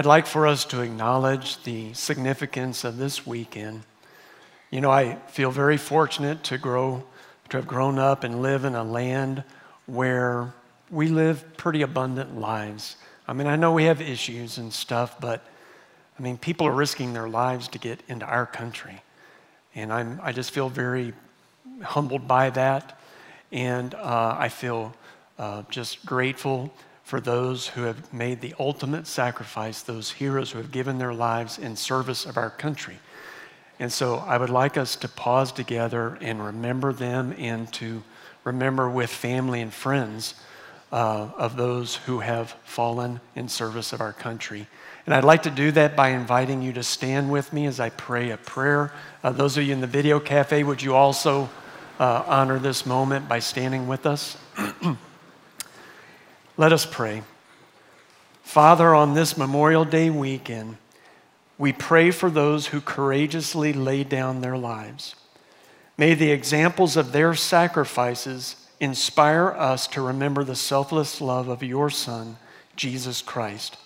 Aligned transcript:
I'd 0.00 0.06
like 0.06 0.26
for 0.26 0.46
us 0.46 0.64
to 0.64 0.80
acknowledge 0.80 1.62
the 1.62 1.92
significance 1.92 2.84
of 2.84 2.96
this 2.96 3.26
weekend. 3.26 3.82
You 4.70 4.80
know, 4.80 4.90
I 4.90 5.16
feel 5.28 5.50
very 5.50 5.76
fortunate 5.76 6.42
to 6.44 6.56
grow, 6.56 7.04
to 7.50 7.58
have 7.58 7.66
grown 7.66 7.98
up 7.98 8.24
and 8.24 8.40
live 8.40 8.64
in 8.64 8.74
a 8.74 8.82
land 8.82 9.44
where 9.84 10.54
we 10.90 11.08
live 11.08 11.44
pretty 11.58 11.82
abundant 11.82 12.40
lives. 12.40 12.96
I 13.28 13.34
mean, 13.34 13.46
I 13.46 13.56
know 13.56 13.74
we 13.74 13.84
have 13.84 14.00
issues 14.00 14.56
and 14.56 14.72
stuff, 14.72 15.20
but 15.20 15.44
I 16.18 16.22
mean, 16.22 16.38
people 16.38 16.66
are 16.66 16.72
risking 16.72 17.12
their 17.12 17.28
lives 17.28 17.68
to 17.68 17.78
get 17.78 18.00
into 18.08 18.24
our 18.24 18.46
country. 18.46 19.02
And 19.74 19.92
I'm, 19.92 20.18
I 20.22 20.32
just 20.32 20.50
feel 20.50 20.70
very 20.70 21.12
humbled 21.82 22.26
by 22.26 22.48
that. 22.48 22.98
And 23.52 23.94
uh, 23.94 24.34
I 24.38 24.48
feel 24.48 24.94
uh, 25.38 25.64
just 25.68 26.06
grateful 26.06 26.72
for 27.10 27.20
those 27.20 27.66
who 27.66 27.82
have 27.82 28.14
made 28.14 28.40
the 28.40 28.54
ultimate 28.60 29.04
sacrifice, 29.04 29.82
those 29.82 30.12
heroes 30.12 30.52
who 30.52 30.58
have 30.58 30.70
given 30.70 30.98
their 30.98 31.12
lives 31.12 31.58
in 31.58 31.74
service 31.74 32.24
of 32.24 32.36
our 32.36 32.50
country. 32.50 33.00
And 33.80 33.92
so 33.92 34.18
I 34.18 34.38
would 34.38 34.48
like 34.48 34.76
us 34.76 34.94
to 34.94 35.08
pause 35.08 35.50
together 35.50 36.16
and 36.20 36.40
remember 36.40 36.92
them 36.92 37.34
and 37.36 37.70
to 37.72 38.04
remember 38.44 38.88
with 38.88 39.10
family 39.10 39.60
and 39.60 39.74
friends 39.74 40.36
uh, 40.92 41.30
of 41.36 41.56
those 41.56 41.96
who 41.96 42.20
have 42.20 42.52
fallen 42.62 43.20
in 43.34 43.48
service 43.48 43.92
of 43.92 44.00
our 44.00 44.12
country. 44.12 44.68
And 45.04 45.12
I'd 45.12 45.24
like 45.24 45.42
to 45.42 45.50
do 45.50 45.72
that 45.72 45.96
by 45.96 46.10
inviting 46.10 46.62
you 46.62 46.72
to 46.74 46.84
stand 46.84 47.32
with 47.32 47.52
me 47.52 47.66
as 47.66 47.80
I 47.80 47.90
pray 47.90 48.30
a 48.30 48.36
prayer. 48.36 48.92
Uh, 49.24 49.32
those 49.32 49.56
of 49.56 49.64
you 49.64 49.72
in 49.72 49.80
the 49.80 49.88
video 49.88 50.20
cafe, 50.20 50.62
would 50.62 50.80
you 50.80 50.94
also 50.94 51.50
uh, 51.98 52.22
honor 52.28 52.60
this 52.60 52.86
moment 52.86 53.28
by 53.28 53.40
standing 53.40 53.88
with 53.88 54.06
us? 54.06 54.36
Let 56.60 56.74
us 56.74 56.84
pray. 56.84 57.22
Father, 58.42 58.94
on 58.94 59.14
this 59.14 59.38
Memorial 59.38 59.86
Day 59.86 60.10
weekend, 60.10 60.76
we 61.56 61.72
pray 61.72 62.10
for 62.10 62.28
those 62.28 62.66
who 62.66 62.82
courageously 62.82 63.72
lay 63.72 64.04
down 64.04 64.42
their 64.42 64.58
lives. 64.58 65.14
May 65.96 66.12
the 66.12 66.30
examples 66.30 66.98
of 66.98 67.12
their 67.12 67.34
sacrifices 67.34 68.56
inspire 68.78 69.48
us 69.48 69.86
to 69.86 70.02
remember 70.02 70.44
the 70.44 70.54
selfless 70.54 71.22
love 71.22 71.48
of 71.48 71.62
your 71.62 71.88
Son, 71.88 72.36
Jesus 72.76 73.22
Christ. 73.22 73.78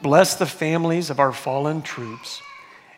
Bless 0.00 0.36
the 0.36 0.46
families 0.46 1.10
of 1.10 1.18
our 1.18 1.32
fallen 1.32 1.82
troops 1.82 2.40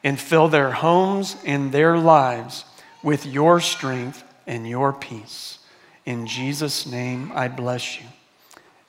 and 0.05 0.21
fill 0.21 0.49
their 0.49 0.73
homes 0.73 1.39
and 1.47 1.73
their 1.73 1.97
lives 1.97 2.67
with 3.03 3.25
your 3.25 3.59
strength 3.59 4.23
and 4.47 4.69
your 4.69 4.93
peace. 4.93 5.61
In 6.05 6.27
Jesus' 6.27 6.85
name, 6.85 7.33
I 7.35 7.49
bless 7.49 7.99
you. 7.99 8.05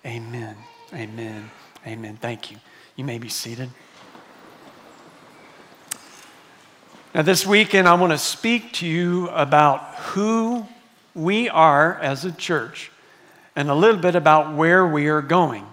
Amen. 0.05 0.55
Amen. 0.93 1.49
Amen. 1.87 2.17
Thank 2.17 2.51
you. 2.51 2.57
You 2.95 3.05
may 3.05 3.17
be 3.17 3.29
seated. 3.29 3.69
Now, 7.15 7.21
this 7.21 7.45
weekend, 7.45 7.87
I 7.87 7.93
want 7.93 8.11
to 8.11 8.17
speak 8.17 8.73
to 8.73 8.87
you 8.87 9.29
about 9.29 9.95
who 9.95 10.65
we 11.15 11.47
are 11.47 11.99
as 11.99 12.25
a 12.25 12.31
church 12.31 12.91
and 13.55 13.69
a 13.69 13.75
little 13.75 14.01
bit 14.01 14.15
about 14.15 14.55
where 14.55 14.85
we 14.85 15.07
are 15.07 15.21
going. 15.21 15.65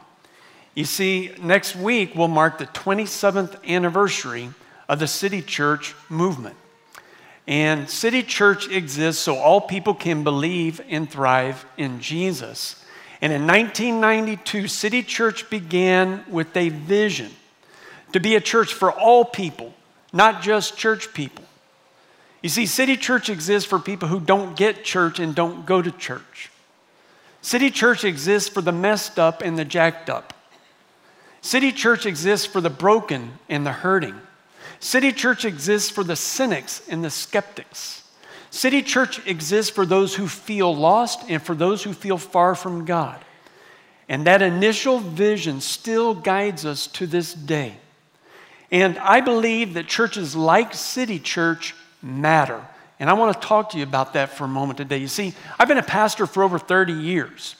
You 0.74 0.84
see, 0.84 1.32
next 1.40 1.74
week 1.74 2.14
will 2.14 2.28
mark 2.28 2.58
the 2.58 2.66
27th 2.66 3.66
anniversary 3.66 4.50
of 4.88 4.98
the 4.98 5.06
City 5.06 5.42
Church 5.42 5.94
movement. 6.08 6.56
And 7.46 7.90
City 7.90 8.22
Church 8.22 8.68
exists 8.68 9.22
so 9.22 9.36
all 9.36 9.60
people 9.60 9.94
can 9.94 10.22
believe 10.22 10.80
and 10.88 11.10
thrive 11.10 11.64
in 11.76 12.00
Jesus. 12.00 12.79
And 13.22 13.32
in 13.32 13.46
1992, 13.46 14.68
City 14.68 15.02
Church 15.02 15.50
began 15.50 16.24
with 16.28 16.56
a 16.56 16.70
vision 16.70 17.30
to 18.12 18.20
be 18.20 18.34
a 18.34 18.40
church 18.40 18.72
for 18.72 18.90
all 18.90 19.24
people, 19.24 19.74
not 20.12 20.42
just 20.42 20.76
church 20.76 21.12
people. 21.12 21.44
You 22.42 22.48
see, 22.48 22.64
City 22.64 22.96
Church 22.96 23.28
exists 23.28 23.68
for 23.68 23.78
people 23.78 24.08
who 24.08 24.20
don't 24.20 24.56
get 24.56 24.84
church 24.84 25.18
and 25.18 25.34
don't 25.34 25.66
go 25.66 25.82
to 25.82 25.90
church. 25.90 26.50
City 27.42 27.70
Church 27.70 28.04
exists 28.04 28.48
for 28.48 28.62
the 28.62 28.72
messed 28.72 29.18
up 29.18 29.42
and 29.42 29.58
the 29.58 29.64
jacked 29.64 30.08
up. 30.08 30.34
City 31.42 31.72
Church 31.72 32.06
exists 32.06 32.46
for 32.46 32.60
the 32.60 32.70
broken 32.70 33.38
and 33.48 33.66
the 33.66 33.72
hurting. 33.72 34.18
City 34.78 35.12
Church 35.12 35.44
exists 35.44 35.90
for 35.90 36.04
the 36.04 36.16
cynics 36.16 36.82
and 36.88 37.04
the 37.04 37.10
skeptics. 37.10 37.99
City 38.50 38.82
Church 38.82 39.24
exists 39.26 39.70
for 39.70 39.86
those 39.86 40.14
who 40.14 40.26
feel 40.26 40.74
lost 40.74 41.30
and 41.30 41.40
for 41.40 41.54
those 41.54 41.82
who 41.82 41.92
feel 41.92 42.18
far 42.18 42.54
from 42.54 42.84
God. 42.84 43.24
And 44.08 44.26
that 44.26 44.42
initial 44.42 44.98
vision 44.98 45.60
still 45.60 46.14
guides 46.14 46.66
us 46.66 46.88
to 46.88 47.06
this 47.06 47.32
day. 47.32 47.74
And 48.72 48.98
I 48.98 49.20
believe 49.20 49.74
that 49.74 49.86
churches 49.86 50.34
like 50.34 50.74
City 50.74 51.20
Church 51.20 51.74
matter. 52.02 52.64
And 52.98 53.08
I 53.08 53.12
want 53.14 53.40
to 53.40 53.46
talk 53.46 53.70
to 53.70 53.78
you 53.78 53.84
about 53.84 54.14
that 54.14 54.30
for 54.30 54.44
a 54.44 54.48
moment 54.48 54.78
today. 54.78 54.98
You 54.98 55.08
see, 55.08 55.32
I've 55.58 55.68
been 55.68 55.78
a 55.78 55.82
pastor 55.82 56.26
for 56.26 56.42
over 56.42 56.58
30 56.58 56.92
years. 56.92 57.54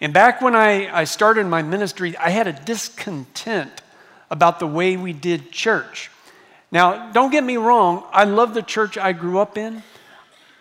And 0.00 0.12
back 0.12 0.42
when 0.42 0.56
I, 0.56 0.92
I 0.92 1.04
started 1.04 1.46
my 1.46 1.62
ministry, 1.62 2.16
I 2.16 2.30
had 2.30 2.48
a 2.48 2.52
discontent 2.52 3.70
about 4.30 4.58
the 4.58 4.66
way 4.66 4.96
we 4.96 5.12
did 5.12 5.52
church. 5.52 6.10
Now, 6.72 7.12
don't 7.12 7.30
get 7.30 7.44
me 7.44 7.58
wrong, 7.58 8.04
I 8.12 8.24
love 8.24 8.54
the 8.54 8.62
church 8.62 8.98
I 8.98 9.12
grew 9.12 9.38
up 9.38 9.56
in. 9.56 9.82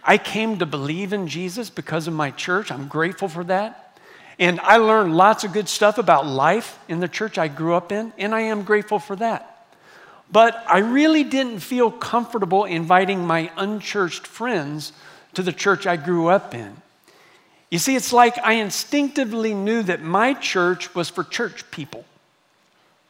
I 0.03 0.17
came 0.17 0.59
to 0.59 0.65
believe 0.65 1.13
in 1.13 1.27
Jesus 1.27 1.69
because 1.69 2.07
of 2.07 2.13
my 2.13 2.31
church. 2.31 2.71
I'm 2.71 2.87
grateful 2.87 3.27
for 3.27 3.43
that. 3.45 3.99
And 4.39 4.59
I 4.61 4.77
learned 4.77 5.15
lots 5.15 5.43
of 5.43 5.53
good 5.53 5.69
stuff 5.69 5.97
about 5.97 6.25
life 6.25 6.79
in 6.87 6.99
the 6.99 7.07
church 7.07 7.37
I 7.37 7.47
grew 7.47 7.75
up 7.75 7.91
in, 7.91 8.11
and 8.17 8.33
I 8.33 8.41
am 8.41 8.63
grateful 8.63 8.97
for 8.97 9.15
that. 9.17 9.67
But 10.31 10.63
I 10.67 10.79
really 10.79 11.23
didn't 11.23 11.59
feel 11.59 11.91
comfortable 11.91 12.65
inviting 12.65 13.25
my 13.25 13.51
unchurched 13.57 14.25
friends 14.25 14.93
to 15.33 15.43
the 15.43 15.51
church 15.51 15.85
I 15.85 15.97
grew 15.97 16.27
up 16.27 16.55
in. 16.55 16.75
You 17.69 17.79
see, 17.79 17.95
it's 17.95 18.11
like 18.11 18.37
I 18.39 18.53
instinctively 18.53 19.53
knew 19.53 19.83
that 19.83 20.01
my 20.01 20.33
church 20.33 20.93
was 20.95 21.09
for 21.09 21.23
church 21.23 21.69
people. 21.71 22.03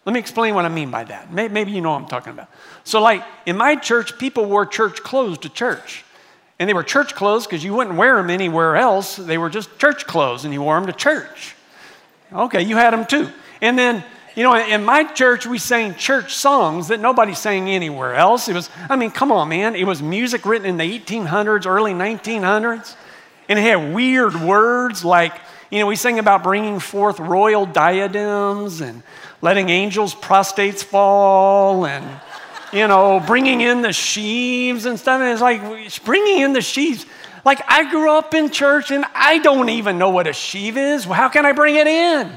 Let 0.06 0.13
me 0.13 0.19
explain 0.19 0.56
what 0.56 0.66
I 0.66 0.69
mean 0.69 0.91
by 0.91 1.03
that. 1.06 1.31
Maybe 1.31 1.72
you 1.72 1.81
know 1.81 1.91
what 1.91 2.01
I'm 2.01 2.07
talking 2.07 2.34
about. 2.34 2.50
So, 2.84 3.01
like 3.01 3.24
in 3.46 3.56
my 3.56 3.75
church, 3.75 4.18
people 4.18 4.46
wore 4.46 4.66
church 4.66 5.01
clothes 5.03 5.38
to 5.40 5.50
church. 5.50 6.03
And 6.61 6.69
they 6.69 6.75
were 6.75 6.83
church 6.83 7.16
clothes 7.16 7.47
because 7.47 7.63
you 7.63 7.73
wouldn't 7.73 7.95
wear 7.95 8.17
them 8.17 8.29
anywhere 8.29 8.75
else. 8.75 9.16
They 9.16 9.39
were 9.39 9.49
just 9.49 9.79
church 9.79 10.05
clothes, 10.05 10.45
and 10.45 10.53
you 10.53 10.61
wore 10.61 10.79
them 10.79 10.85
to 10.85 10.94
church. 10.94 11.55
Okay, 12.31 12.61
you 12.61 12.75
had 12.75 12.94
them 12.94 13.07
too. 13.07 13.29
And 13.61 13.79
then 13.79 14.03
you 14.35 14.44
know, 14.44 14.55
in 14.55 14.85
my 14.85 15.03
church, 15.03 15.47
we 15.47 15.57
sang 15.57 15.95
church 15.95 16.35
songs 16.35 16.89
that 16.89 17.00
nobody 17.00 17.33
sang 17.33 17.67
anywhere 17.67 18.13
else. 18.13 18.47
It 18.47 18.53
was, 18.53 18.69
I 18.88 18.95
mean, 18.95 19.09
come 19.09 19.31
on, 19.31 19.50
man. 19.50 19.75
It 19.75 19.85
was 19.85 20.03
music 20.03 20.45
written 20.45 20.67
in 20.67 20.77
the 20.77 21.00
1800s, 21.00 21.66
early 21.66 21.94
1900s. 21.94 22.95
And 23.50 23.57
it 23.57 23.63
had 23.63 23.91
weird 23.91 24.35
words 24.35 25.03
like, 25.03 25.33
you 25.71 25.79
know, 25.79 25.88
we 25.88 25.95
sang 25.95 26.19
about 26.19 26.44
bringing 26.44 26.79
forth 26.79 27.19
royal 27.19 27.66
diadems 27.66 28.81
and 28.81 29.01
letting 29.41 29.69
angels' 29.69 30.13
prostates 30.13 30.83
fall 30.83 31.88
and, 31.88 32.05
you 32.71 32.87
know, 32.87 33.21
bringing 33.25 33.61
in 33.61 33.81
the 33.81 33.93
sheaves 33.93 34.85
and 34.85 34.99
stuff. 34.99 35.21
And 35.21 35.31
it's 35.31 35.41
like, 35.41 36.03
bringing 36.03 36.39
in 36.39 36.53
the 36.53 36.61
sheaves. 36.61 37.05
Like, 37.43 37.61
I 37.67 37.89
grew 37.89 38.11
up 38.11 38.33
in 38.33 38.49
church 38.49 38.91
and 38.91 39.05
I 39.13 39.39
don't 39.39 39.69
even 39.69 39.97
know 39.97 40.09
what 40.09 40.27
a 40.27 40.33
sheave 40.33 40.77
is. 40.77 41.05
How 41.05 41.29
can 41.29 41.45
I 41.45 41.51
bring 41.51 41.75
it 41.75 41.87
in? 41.87 42.31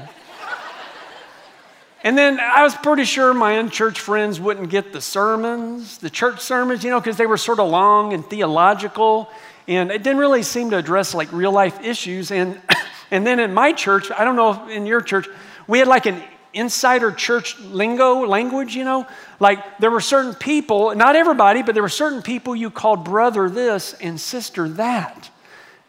And 2.03 2.15
then 2.15 2.39
I 2.39 2.61
was 2.61 2.75
pretty 2.75 3.03
sure 3.03 3.33
my 3.33 3.53
unchurched 3.53 3.97
friends 3.97 4.39
wouldn't 4.39 4.69
get 4.69 4.93
the 4.93 5.01
sermons, 5.01 5.97
the 5.97 6.09
church 6.11 6.39
sermons, 6.39 6.83
you 6.83 6.91
know, 6.91 6.99
because 6.99 7.17
they 7.17 7.25
were 7.25 7.37
sort 7.37 7.59
of 7.59 7.67
long 7.67 8.13
and 8.13 8.23
theological. 8.23 9.27
And 9.67 9.89
it 9.89 10.03
didn't 10.03 10.19
really 10.19 10.43
seem 10.43 10.69
to 10.69 10.77
address 10.77 11.15
like 11.15 11.31
real 11.31 11.51
life 11.51 11.81
issues. 11.81 12.29
And, 12.29 12.61
and 13.11 13.25
then 13.25 13.39
in 13.39 13.55
my 13.55 13.73
church, 13.73 14.11
I 14.11 14.23
don't 14.23 14.35
know 14.35 14.51
if 14.51 14.69
in 14.69 14.85
your 14.85 15.01
church, 15.01 15.27
we 15.67 15.79
had 15.79 15.87
like 15.87 16.05
an 16.05 16.21
insider 16.55 17.11
church 17.11 17.59
lingo 17.59 18.25
language, 18.25 18.75
you 18.75 18.83
know? 18.83 19.05
Like 19.39 19.77
there 19.79 19.91
were 19.91 20.01
certain 20.01 20.33
people, 20.33 20.95
not 20.95 21.15
everybody, 21.15 21.61
but 21.61 21.73
there 21.73 21.83
were 21.83 21.89
certain 21.89 22.21
people 22.21 22.55
you 22.55 22.71
called 22.71 23.03
brother 23.03 23.49
this 23.49 23.93
and 24.01 24.19
sister 24.19 24.67
that. 24.69 25.29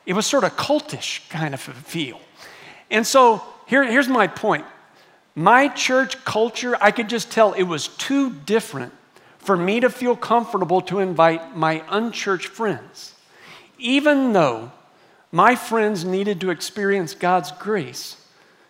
It 0.05 0.13
was 0.13 0.27
sort 0.27 0.45
of 0.45 0.57
cultish 0.57 1.29
kind 1.31 1.55
of 1.55 1.69
a 1.69 1.73
feel. 1.73 2.21
And 2.91 3.07
so 3.07 3.43
here, 3.67 3.85
here's 3.85 4.09
my 4.09 4.27
point 4.27 4.65
my 5.35 5.69
church 5.69 6.25
culture, 6.25 6.77
I 6.81 6.91
could 6.91 7.09
just 7.09 7.31
tell 7.31 7.53
it 7.53 7.65
was 7.65 7.89
too 7.89 8.31
different 8.31 8.93
for 9.39 9.57
me 9.57 9.81
to 9.81 9.91
feel 9.91 10.17
comfortable 10.17 10.81
to 10.83 10.99
invite 10.99 11.57
my 11.57 11.83
unchurched 11.89 12.49
friends, 12.49 13.15
even 13.79 14.33
though 14.33 14.73
my 15.31 15.55
friends 15.55 16.05
needed 16.05 16.41
to 16.41 16.51
experience 16.51 17.15
God's 17.15 17.53
grace 17.53 18.17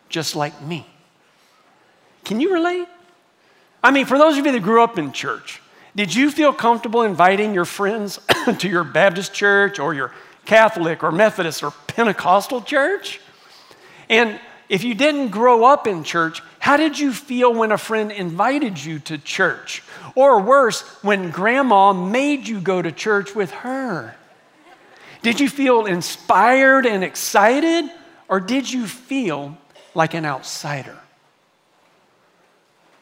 just 0.08 0.34
like 0.34 0.60
me. 0.60 0.86
Can 2.26 2.40
you 2.40 2.52
relate? 2.52 2.88
I 3.84 3.92
mean, 3.92 4.04
for 4.04 4.18
those 4.18 4.36
of 4.36 4.44
you 4.44 4.50
that 4.50 4.62
grew 4.62 4.82
up 4.82 4.98
in 4.98 5.12
church, 5.12 5.62
did 5.94 6.12
you 6.12 6.32
feel 6.32 6.52
comfortable 6.52 7.02
inviting 7.02 7.54
your 7.54 7.64
friends 7.64 8.18
to 8.58 8.68
your 8.68 8.82
Baptist 8.82 9.32
church 9.32 9.78
or 9.78 9.94
your 9.94 10.12
Catholic 10.44 11.04
or 11.04 11.12
Methodist 11.12 11.62
or 11.62 11.70
Pentecostal 11.86 12.62
church? 12.62 13.20
And 14.08 14.40
if 14.68 14.82
you 14.82 14.94
didn't 14.94 15.28
grow 15.28 15.64
up 15.64 15.86
in 15.86 16.02
church, 16.02 16.42
How 16.58 16.76
did 16.76 16.98
you 16.98 17.12
feel 17.12 17.54
when 17.54 17.70
a 17.70 17.78
friend 17.78 18.10
invited 18.10 18.84
you 18.84 18.98
to 19.06 19.18
church? 19.18 19.84
Or 20.16 20.42
worse, 20.42 20.80
when 21.04 21.30
grandma 21.30 21.92
made 21.92 22.48
you 22.48 22.60
go 22.60 22.82
to 22.82 22.90
church 22.90 23.36
with 23.36 23.52
her? 23.52 24.16
Did 25.22 25.38
you 25.38 25.48
feel 25.48 25.86
inspired 25.86 26.86
and 26.86 27.04
excited? 27.04 27.88
Or 28.26 28.40
did 28.40 28.68
you 28.68 28.88
feel 28.88 29.56
like 29.94 30.14
an 30.14 30.24
outsider? 30.24 30.98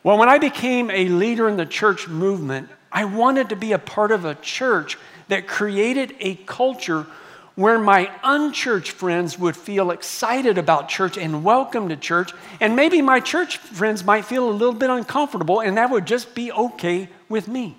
Well, 0.05 0.19
when 0.19 0.29
I 0.29 0.39
became 0.39 0.91
a 0.91 1.09
leader 1.09 1.49
in 1.49 1.57
the 1.57 1.65
church 1.67 2.09
movement, 2.09 2.69
I 2.93 3.07
wanted 3.07 3.49
to 3.49 3.57
be 3.57 3.73
a 3.73 3.79
part 3.79 4.13
of 4.13 4.27
a 4.27 4.35
church 4.37 4.99
that 5.29 5.49
created 5.49 6.15
a 6.21 6.35
culture 6.35 7.07
where 7.55 7.79
my 7.79 8.11
unchurched 8.23 8.93
friends 8.93 9.39
would 9.39 9.57
feel 9.57 9.91
excited 9.91 10.59
about 10.59 10.91
church 10.91 11.17
and 11.17 11.43
welcome 11.43 11.89
to 11.89 11.97
church. 11.97 12.33
And 12.61 12.77
maybe 12.77 13.01
my 13.01 13.19
church 13.19 13.57
friends 13.57 14.05
might 14.05 14.27
feel 14.27 14.47
a 14.49 14.53
little 14.53 14.75
bit 14.75 14.91
uncomfortable, 14.91 15.61
and 15.61 15.79
that 15.79 15.91
would 15.91 16.07
just 16.07 16.35
be 16.35 16.53
okay 16.53 17.09
with 17.31 17.49
me. 17.49 17.75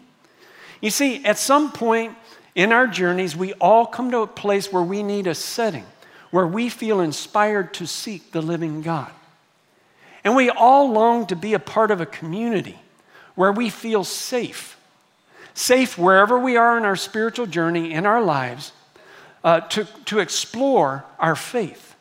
You 0.81 0.89
see, 0.89 1.23
at 1.25 1.37
some 1.37 1.71
point 1.71 2.15
in 2.55 2.71
our 2.71 2.87
journeys, 2.87 3.35
we 3.35 3.53
all 3.53 3.85
come 3.85 4.09
to 4.11 4.19
a 4.19 4.27
place 4.27 4.73
where 4.73 4.81
we 4.81 5.03
need 5.03 5.27
a 5.27 5.35
setting 5.35 5.85
where 6.31 6.47
we 6.47 6.67
feel 6.69 6.99
inspired 6.99 7.73
to 7.75 7.85
seek 7.85 8.31
the 8.31 8.41
living 8.41 8.81
God. 8.81 9.11
And 10.25 10.35
we 10.35 10.49
all 10.49 10.91
long 10.91 11.27
to 11.27 11.35
be 11.35 11.53
a 11.53 11.59
part 11.59 11.91
of 11.91 12.01
a 12.01 12.05
community 12.05 12.77
where 13.35 13.51
we 13.51 13.69
feel 13.69 14.03
safe. 14.03 14.77
Safe 15.53 15.97
wherever 15.97 16.37
we 16.37 16.57
are 16.57 16.77
in 16.77 16.83
our 16.83 16.95
spiritual 16.95 17.45
journey 17.45 17.93
in 17.93 18.05
our 18.05 18.21
lives 18.21 18.73
uh, 19.43 19.61
to, 19.61 19.85
to 20.05 20.19
explore 20.19 21.05
our 21.19 21.35
faith. 21.35 21.95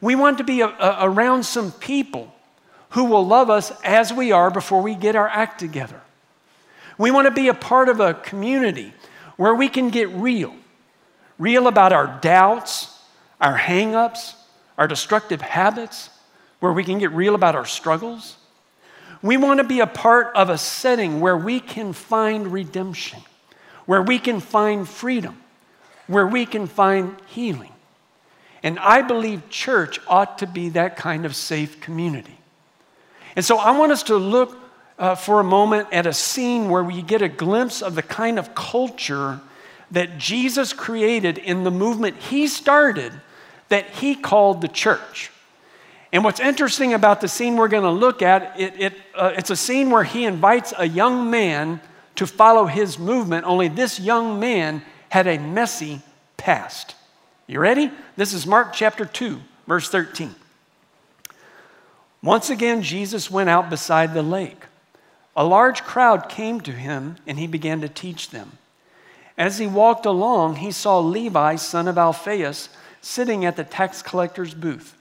We 0.00 0.14
want 0.14 0.38
to 0.38 0.44
be 0.44 0.60
a, 0.60 0.68
a, 0.68 0.98
around 1.08 1.44
some 1.44 1.72
people 1.72 2.32
who 2.90 3.04
will 3.04 3.26
love 3.26 3.48
us 3.48 3.72
as 3.82 4.12
we 4.12 4.30
are 4.30 4.50
before 4.50 4.82
we 4.82 4.94
get 4.94 5.16
our 5.16 5.28
act 5.28 5.58
together. 5.58 6.00
We 6.98 7.10
want 7.10 7.26
to 7.26 7.32
be 7.32 7.48
a 7.48 7.54
part 7.54 7.88
of 7.88 7.98
a 7.98 8.14
community 8.14 8.92
where 9.36 9.54
we 9.54 9.68
can 9.68 9.88
get 9.88 10.08
real 10.10 10.54
real 11.36 11.66
about 11.66 11.92
our 11.92 12.18
doubts, 12.20 12.96
our 13.40 13.58
hangups, 13.58 14.34
our 14.78 14.86
destructive 14.86 15.40
habits, 15.40 16.08
where 16.64 16.72
we 16.72 16.82
can 16.82 16.96
get 16.96 17.12
real 17.12 17.34
about 17.34 17.54
our 17.54 17.66
struggles. 17.66 18.38
We 19.20 19.36
want 19.36 19.58
to 19.58 19.64
be 19.64 19.80
a 19.80 19.86
part 19.86 20.34
of 20.34 20.48
a 20.48 20.56
setting 20.56 21.20
where 21.20 21.36
we 21.36 21.60
can 21.60 21.92
find 21.92 22.50
redemption, 22.50 23.20
where 23.84 24.00
we 24.00 24.18
can 24.18 24.40
find 24.40 24.88
freedom, 24.88 25.38
where 26.06 26.26
we 26.26 26.46
can 26.46 26.66
find 26.66 27.18
healing. 27.26 27.70
And 28.62 28.78
I 28.78 29.02
believe 29.02 29.50
church 29.50 30.00
ought 30.08 30.38
to 30.38 30.46
be 30.46 30.70
that 30.70 30.96
kind 30.96 31.26
of 31.26 31.36
safe 31.36 31.82
community. 31.82 32.38
And 33.36 33.44
so 33.44 33.58
I 33.58 33.76
want 33.76 33.92
us 33.92 34.04
to 34.04 34.16
look 34.16 34.56
uh, 34.98 35.16
for 35.16 35.40
a 35.40 35.44
moment 35.44 35.88
at 35.92 36.06
a 36.06 36.14
scene 36.14 36.70
where 36.70 36.82
we 36.82 37.02
get 37.02 37.20
a 37.20 37.28
glimpse 37.28 37.82
of 37.82 37.94
the 37.94 38.02
kind 38.02 38.38
of 38.38 38.54
culture 38.54 39.38
that 39.90 40.16
Jesus 40.16 40.72
created 40.72 41.36
in 41.36 41.62
the 41.62 41.70
movement 41.70 42.16
he 42.16 42.48
started 42.48 43.12
that 43.68 43.90
he 43.90 44.14
called 44.14 44.62
the 44.62 44.68
church. 44.68 45.30
And 46.14 46.22
what's 46.22 46.38
interesting 46.38 46.94
about 46.94 47.20
the 47.20 47.26
scene 47.26 47.56
we're 47.56 47.66
going 47.66 47.82
to 47.82 47.90
look 47.90 48.22
at, 48.22 48.58
it, 48.58 48.74
it, 48.78 48.92
uh, 49.16 49.32
it's 49.36 49.50
a 49.50 49.56
scene 49.56 49.90
where 49.90 50.04
he 50.04 50.24
invites 50.24 50.72
a 50.78 50.86
young 50.86 51.28
man 51.28 51.80
to 52.14 52.24
follow 52.24 52.66
his 52.66 53.00
movement, 53.00 53.44
only 53.44 53.66
this 53.66 53.98
young 53.98 54.38
man 54.38 54.82
had 55.08 55.26
a 55.26 55.38
messy 55.38 56.02
past. 56.36 56.94
You 57.48 57.58
ready? 57.58 57.90
This 58.14 58.32
is 58.32 58.46
Mark 58.46 58.72
chapter 58.72 59.04
2, 59.04 59.40
verse 59.66 59.88
13. 59.90 60.36
Once 62.22 62.48
again, 62.48 62.80
Jesus 62.80 63.28
went 63.28 63.50
out 63.50 63.68
beside 63.68 64.14
the 64.14 64.22
lake. 64.22 64.66
A 65.34 65.44
large 65.44 65.82
crowd 65.82 66.28
came 66.28 66.60
to 66.60 66.70
him, 66.70 67.16
and 67.26 67.40
he 67.40 67.48
began 67.48 67.80
to 67.80 67.88
teach 67.88 68.30
them. 68.30 68.52
As 69.36 69.58
he 69.58 69.66
walked 69.66 70.06
along, 70.06 70.56
he 70.56 70.70
saw 70.70 71.00
Levi, 71.00 71.56
son 71.56 71.88
of 71.88 71.98
Alphaeus, 71.98 72.68
sitting 73.00 73.44
at 73.44 73.56
the 73.56 73.64
tax 73.64 74.00
collector's 74.00 74.54
booth. 74.54 74.96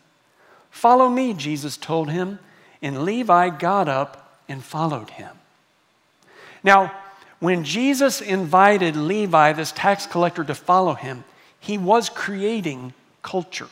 Follow 0.74 1.08
me, 1.08 1.34
Jesus 1.34 1.78
told 1.78 2.10
him, 2.10 2.40
and 2.81 3.06
Levi 3.06 3.52
got 3.52 3.88
up 3.88 4.38
and 4.50 4.62
followed 4.62 5.12
him. 5.12 5.30
Now, 6.64 6.92
when 7.40 7.64
Jesus 7.64 8.22
invited 8.22 8.96
Levi, 8.96 9.54
this 9.54 9.72
tax 9.72 10.08
collector, 10.08 10.44
to 10.44 10.56
follow 10.56 10.96
him, 10.96 11.24
he 11.60 11.78
was 11.78 12.10
creating 12.10 12.94
culture. 13.22 13.70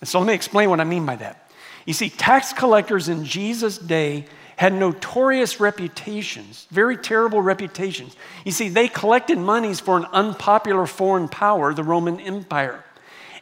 And 0.00 0.08
so 0.08 0.20
let 0.20 0.28
me 0.28 0.32
explain 0.32 0.70
what 0.70 0.80
I 0.80 0.84
mean 0.84 1.04
by 1.04 1.16
that. 1.16 1.50
You 1.84 1.92
see, 1.92 2.08
tax 2.08 2.52
collectors 2.52 3.08
in 3.08 3.24
Jesus' 3.24 3.76
day 3.76 4.24
had 4.56 4.72
notorious 4.72 5.58
reputations, 5.58 6.68
very 6.70 6.96
terrible 6.96 7.42
reputations. 7.42 8.14
You 8.44 8.52
see, 8.52 8.68
they 8.68 8.86
collected 8.86 9.36
monies 9.36 9.80
for 9.80 9.96
an 9.96 10.06
unpopular 10.12 10.86
foreign 10.86 11.28
power, 11.28 11.74
the 11.74 11.82
Roman 11.82 12.20
Empire. 12.20 12.84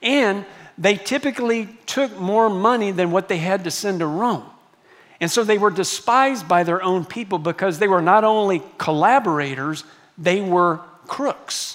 And 0.03 0.47
they 0.79 0.97
typically 0.97 1.69
took 1.87 2.19
more 2.19 2.49
money 2.49 2.93
than 2.93 3.11
what 3.11 3.29
they 3.29 3.39
had 3.39 3.65
to 3.65 3.71
send 3.71 3.99
to 3.99 4.07
Rome. 4.07 4.45
And 5.21 5.31
so 5.31 5.43
they 5.43 5.59
were 5.59 5.71
despised 5.71 6.47
by 6.47 6.63
their 6.63 6.81
own 6.81 7.05
people 7.05 7.39
because 7.39 7.81
they 7.81 7.89
were 7.89 8.01
not 8.01 8.23
only 8.23 8.63
collaborators, 8.79 9.83
they 10.17 10.41
were 10.41 10.81
crooks. 11.09 11.75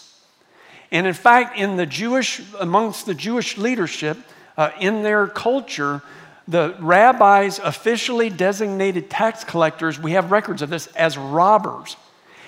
And 0.91 1.05
in 1.05 1.13
fact, 1.13 1.57
in 1.57 1.75
the 1.75 1.85
Jewish, 1.85 2.41
amongst 2.59 3.05
the 3.05 3.13
Jewish 3.13 3.57
leadership, 3.57 4.17
uh, 4.55 4.69
in 4.79 5.03
their 5.03 5.27
culture, 5.27 6.01
the 6.47 6.75
rabbis 6.79 7.59
officially 7.59 8.29
designated 8.29 9.09
tax 9.09 9.43
collectors, 9.43 9.99
we 9.99 10.11
have 10.11 10.31
records 10.31 10.61
of 10.61 10.69
this, 10.69 10.87
as 10.87 11.17
robbers. 11.17 11.97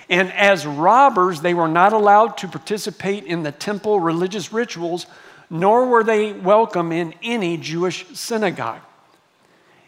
And 0.10 0.31
as 0.34 0.66
robbers, 0.66 1.42
they 1.42 1.54
were 1.54 1.68
not 1.68 1.92
allowed 1.92 2.38
to 2.38 2.48
participate 2.48 3.24
in 3.24 3.44
the 3.44 3.52
temple 3.52 4.00
religious 4.00 4.54
rituals, 4.54 5.07
nor 5.50 5.86
were 5.88 6.03
they 6.03 6.33
welcome 6.33 6.92
in 6.92 7.13
any 7.21 7.57
Jewish 7.57 8.06
synagogue. 8.13 8.81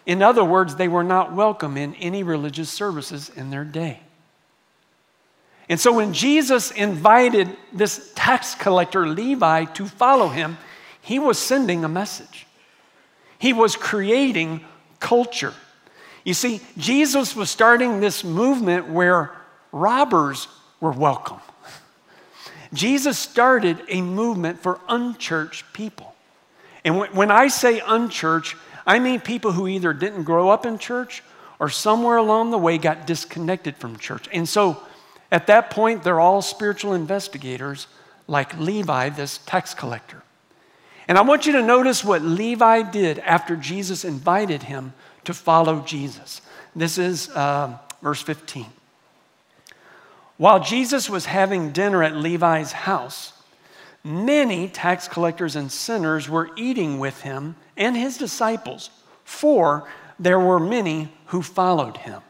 In 0.06 0.22
other 0.22 0.44
words, 0.44 0.76
they 0.76 0.88
were 0.88 1.04
not 1.04 1.34
welcome 1.34 1.76
in 1.78 1.94
any 1.96 2.24
religious 2.24 2.70
services 2.70 3.30
in 3.36 3.50
their 3.50 3.66
day. 3.66 4.00
And 5.70 5.80
so 5.80 5.92
when 5.92 6.14
Jesus 6.14 6.72
invited 6.72 7.50
this 7.74 8.12
tax 8.16 8.56
collector, 8.56 9.06
Levi, 9.06 9.66
to 9.66 9.86
follow 9.86 10.30
him, 10.30 10.58
he 11.02 11.20
was 11.20 11.38
sending 11.38 11.84
a 11.84 11.90
message. 11.90 12.48
He 13.38 13.54
was 13.54 13.76
creating 13.76 14.62
culture. 15.00 15.54
You 16.24 16.34
see, 16.34 16.62
Jesus 16.78 17.36
was 17.36 17.50
starting 17.50 18.00
this 18.00 18.24
movement 18.24 18.90
where 18.90 19.32
robbers 19.72 20.48
were 20.80 20.92
welcome. 20.92 21.40
Jesus 22.74 23.18
started 23.18 23.82
a 23.88 24.02
movement 24.02 24.60
for 24.60 24.80
unchurched 24.90 25.72
people. 25.74 26.16
And 26.84 27.00
when 27.14 27.32
I 27.32 27.48
say 27.48 27.82
unchurched, 27.86 28.56
I 28.86 29.00
mean 29.00 29.20
people 29.20 29.52
who 29.52 29.68
either 29.68 29.94
didn't 29.94 30.24
grow 30.24 30.50
up 30.50 30.66
in 30.66 30.78
church 30.78 31.24
or 31.60 31.70
somewhere 31.70 32.18
along 32.18 32.52
the 32.52 32.58
way 32.58 32.78
got 32.78 33.08
disconnected 33.08 33.76
from 33.78 33.98
church. 33.98 34.30
And 34.32 34.48
so 34.48 34.82
at 35.32 35.48
that 35.48 35.70
point, 35.70 36.04
they're 36.04 36.20
all 36.20 36.42
spiritual 36.42 36.94
investigators 36.94 37.88
like 38.28 38.58
Levi, 38.58 39.10
this 39.10 39.40
tax 39.46 39.74
collector. 39.74 40.24
And 41.08 41.18
I 41.18 41.22
want 41.22 41.46
you 41.46 41.54
to 41.54 41.62
notice 41.62 42.04
what 42.04 42.22
Levi 42.22 42.84
did 42.92 43.20
after 43.20 43.56
Jesus 43.56 44.04
invited 44.04 44.64
him 44.64 44.94
to 45.24 45.34
follow 45.34 45.82
Jesus. 45.82 46.42
This 46.76 46.98
is 46.98 47.30
uh, 47.30 47.78
verse 48.02 48.22
15. 48.22 48.66
While 50.38 50.60
Jesus 50.60 51.10
was 51.10 51.26
having 51.26 51.72
dinner 51.72 52.04
at 52.04 52.16
Levi's 52.16 52.72
house, 52.72 53.34
many 54.04 54.70
tax 54.70 55.08
collectors 55.08 55.56
and 55.56 55.72
sinners 55.72 56.30
were 56.30 56.52
eating 56.56 57.00
with 57.00 57.22
him 57.22 57.56
and 57.76 57.98
his 57.98 58.18
disciples, 58.18 58.92
for 59.24 59.88
there 60.20 60.40
were 60.40 60.60
many 60.60 61.12
who 61.28 61.42
followed 61.42 61.98
him. 61.98 62.22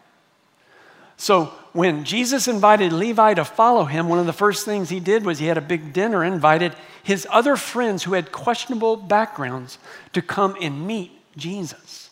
So 1.18 1.46
when 1.74 2.06
Jesus 2.06 2.48
invited 2.48 2.94
Levi 2.94 3.34
to 3.34 3.44
follow 3.44 3.86
him, 3.86 4.08
one 4.08 4.20
of 4.20 4.26
the 4.26 4.34
first 4.34 4.66
things 4.66 4.90
he 4.90 5.00
did 5.00 5.26
was 5.26 5.40
he 5.40 5.48
had 5.48 5.58
a 5.58 5.62
big 5.62 5.92
dinner, 5.92 6.24
invited 6.24 6.76
his 7.04 7.28
other 7.30 7.56
friends 7.56 8.04
who 8.04 8.14
had 8.14 8.32
questionable 8.32 8.96
backgrounds 8.96 9.80
to 10.14 10.22
come 10.22 10.56
and 10.62 10.86
meet 10.88 11.12
Jesus. 11.36 12.07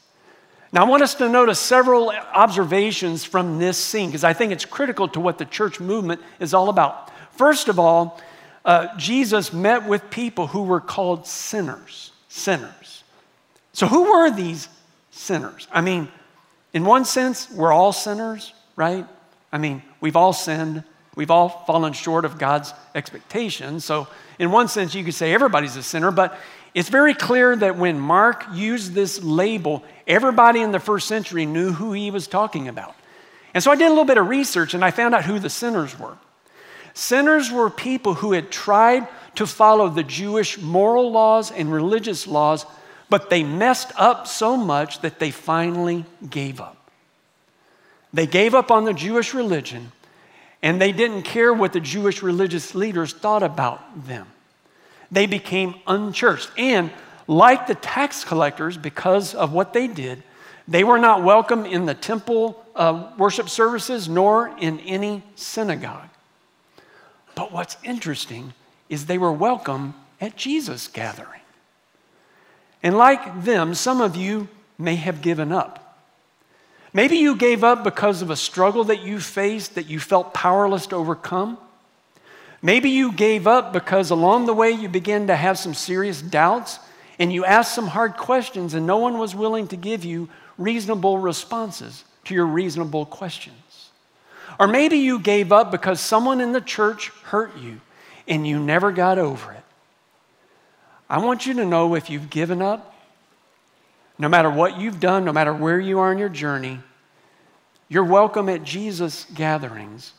Now, 0.72 0.86
I 0.86 0.90
want 0.90 1.04
us 1.04 1.16
to 1.16 1.30
notice 1.30 1.60
several 1.60 2.10
observations 2.10 3.24
from 3.24 3.60
this 3.60 3.78
scene 3.78 4.10
because 4.10 4.24
I 4.24 4.34
think 4.34 4.52
it's 4.52 4.66
critical 4.66 5.08
to 5.10 5.20
what 5.20 5.38
the 5.38 5.46
church 5.46 5.80
movement 5.80 6.22
is 6.40 6.54
all 6.54 6.70
about. 6.70 7.12
First 7.34 7.70
of 7.70 7.80
all, 7.80 8.20
uh, 8.66 8.96
Jesus 8.98 9.54
met 9.54 9.88
with 9.88 10.10
people 10.10 10.48
who 10.48 10.64
were 10.64 10.82
called 10.82 11.28
sinners. 11.28 12.12
Sinners. 12.30 13.04
So, 13.74 13.88
who 13.88 14.12
were 14.12 14.32
these 14.32 14.68
sinners? 15.12 15.68
I 15.72 15.82
mean, 15.82 16.08
in 16.74 16.84
one 16.84 17.06
sense, 17.06 17.50
we're 17.52 17.72
all 17.72 17.94
sinners, 17.94 18.54
right? 18.76 19.06
I 19.52 19.58
mean, 19.58 19.82
we've 20.02 20.16
all 20.16 20.34
sinned. 20.34 20.84
We've 21.16 21.32
all 21.32 21.48
fallen 21.48 21.94
short 21.94 22.26
of 22.26 22.38
God's 22.38 22.74
expectations. 22.94 23.86
So, 23.86 24.08
in 24.40 24.52
one 24.52 24.68
sense, 24.68 24.94
you 24.94 25.04
could 25.04 25.14
say 25.14 25.34
everybody's 25.34 25.78
a 25.78 25.84
sinner, 25.84 26.12
but 26.12 26.38
It's 26.76 26.90
very 26.90 27.14
clear 27.14 27.56
that 27.56 27.78
when 27.78 27.98
Mark 27.98 28.44
used 28.54 28.92
this 28.92 29.24
label, 29.24 29.82
everybody 30.06 30.62
in 30.62 30.74
the 30.74 30.80
first 30.80 31.08
century 31.08 31.46
knew 31.46 31.72
who 31.72 31.94
he 31.94 32.12
was 32.12 32.28
talking 32.28 32.68
about. 32.68 32.94
And 33.54 33.64
so 33.64 33.72
I 33.72 33.76
did 33.76 33.86
a 33.86 33.90
little 33.90 34.04
bit 34.04 34.18
of 34.18 34.28
research 34.28 34.74
and 34.74 34.84
I 34.84 34.92
found 34.92 35.16
out 35.16 35.24
who 35.24 35.40
the 35.40 35.50
sinners 35.50 35.98
were. 35.98 36.18
Sinners 36.94 37.50
were 37.50 37.70
people 37.70 38.16
who 38.16 38.34
had 38.34 38.52
tried 38.52 39.08
to 39.36 39.48
follow 39.48 39.88
the 39.88 40.04
Jewish 40.04 40.58
moral 40.60 41.12
laws 41.14 41.50
and 41.50 41.72
religious 41.72 42.28
laws, 42.28 42.66
but 43.10 43.30
they 43.30 43.42
messed 43.42 43.94
up 43.96 44.28
so 44.28 44.58
much 44.58 45.00
that 45.00 45.18
they 45.18 45.32
finally 45.32 46.04
gave 46.30 46.60
up. 46.60 46.76
They 48.14 48.28
gave 48.28 48.54
up 48.54 48.70
on 48.70 48.84
the 48.84 48.94
Jewish 48.94 49.34
religion 49.34 49.94
and 50.62 50.82
they 50.82 50.92
didn't 50.92 51.22
care 51.22 51.54
what 51.54 51.72
the 51.72 51.80
Jewish 51.80 52.22
religious 52.22 52.76
leaders 52.76 53.14
thought 53.14 53.44
about 53.44 54.06
them 54.08 54.28
they 55.12 55.26
became 55.26 55.76
unchurched. 55.88 56.50
And 56.58 56.92
like 57.28 57.68
the 57.68 57.76
tax 57.76 58.24
collectors, 58.24 58.78
because 58.78 59.34
of 59.34 59.54
what 59.54 59.74
they 59.74 59.88
did, 59.88 60.24
they 60.68 60.84
were 60.84 61.00
not 61.00 61.24
welcome 61.24 61.66
in 61.66 61.86
the 61.86 61.94
temple 61.94 62.64
uh, 62.76 63.12
worship 63.18 63.50
services 63.50 64.10
nor 64.10 64.56
in 64.60 64.80
any 64.82 65.24
synagogue. 65.36 66.10
But 67.36 67.52
what's 67.52 67.78
interesting 67.84 68.54
is 68.90 69.06
they 69.06 69.18
were 69.18 69.32
welcome 69.32 69.94
at 70.22 70.36
Jesus' 70.36 70.88
gathering. 70.88 71.42
And 72.82 72.98
like 72.98 73.44
them, 73.44 73.74
some 73.74 74.02
of 74.02 74.16
you 74.16 74.48
may 74.78 74.96
have 74.96 75.22
given 75.22 75.52
up. 75.52 76.00
Maybe 76.94 77.18
you 77.18 77.36
gave 77.36 77.64
up 77.64 77.84
because 77.84 78.22
of 78.22 78.30
a 78.30 78.36
struggle 78.36 78.86
that 78.86 79.02
you 79.02 79.20
faced 79.20 79.76
that 79.76 79.88
you 79.88 80.00
felt 80.00 80.34
powerless 80.34 80.88
to 80.88 80.96
overcome. 80.96 81.58
Maybe 82.66 82.90
you 82.90 83.12
gave 83.12 83.46
up 83.46 83.74
because 83.74 84.10
along 84.10 84.48
the 84.48 84.54
way 84.56 84.72
you 84.72 84.90
began 84.90 85.28
to 85.28 85.36
have 85.36 85.60
some 85.60 85.76
serious 85.76 86.20
doubts 86.20 86.80
and 87.20 87.32
you 87.32 87.46
asked 87.46 87.76
some 87.76 87.86
hard 87.86 88.18
questions 88.18 88.74
and 88.74 88.88
no 88.88 88.98
one 88.98 89.20
was 89.20 89.36
willing 89.36 89.68
to 89.68 89.76
give 89.76 90.04
you 90.04 90.30
reasonable 90.58 91.20
responses 91.20 92.04
to 92.24 92.34
your 92.34 92.48
reasonable 92.48 93.06
questions. 93.06 93.92
Or 94.60 94.68
maybe 94.68 94.98
you 94.98 95.20
gave 95.20 95.52
up 95.52 95.72
because 95.72 96.00
someone 96.00 96.42
in 96.42 96.54
the 96.54 96.60
church 96.60 97.10
hurt 97.26 97.56
you 97.56 97.82
and 98.28 98.48
you 98.48 98.58
never 98.58 98.92
got 98.92 99.20
over 99.20 99.52
it. 99.52 99.64
I 101.08 101.20
want 101.20 101.46
you 101.46 101.54
to 101.54 101.66
know 101.66 101.94
if 101.94 102.10
you've 102.10 102.32
given 102.32 102.64
up, 102.64 102.96
no 104.18 104.28
matter 104.28 104.50
what 104.50 104.80
you've 104.80 105.00
done, 105.00 105.24
no 105.24 105.34
matter 105.34 105.54
where 105.54 105.80
you 105.80 106.00
are 106.00 106.12
in 106.12 106.18
your 106.18 106.30
journey, 106.30 106.80
you're 107.90 108.04
welcome 108.04 108.50
at 108.50 108.64
Jesus' 108.64 109.28
gatherings 109.36 110.14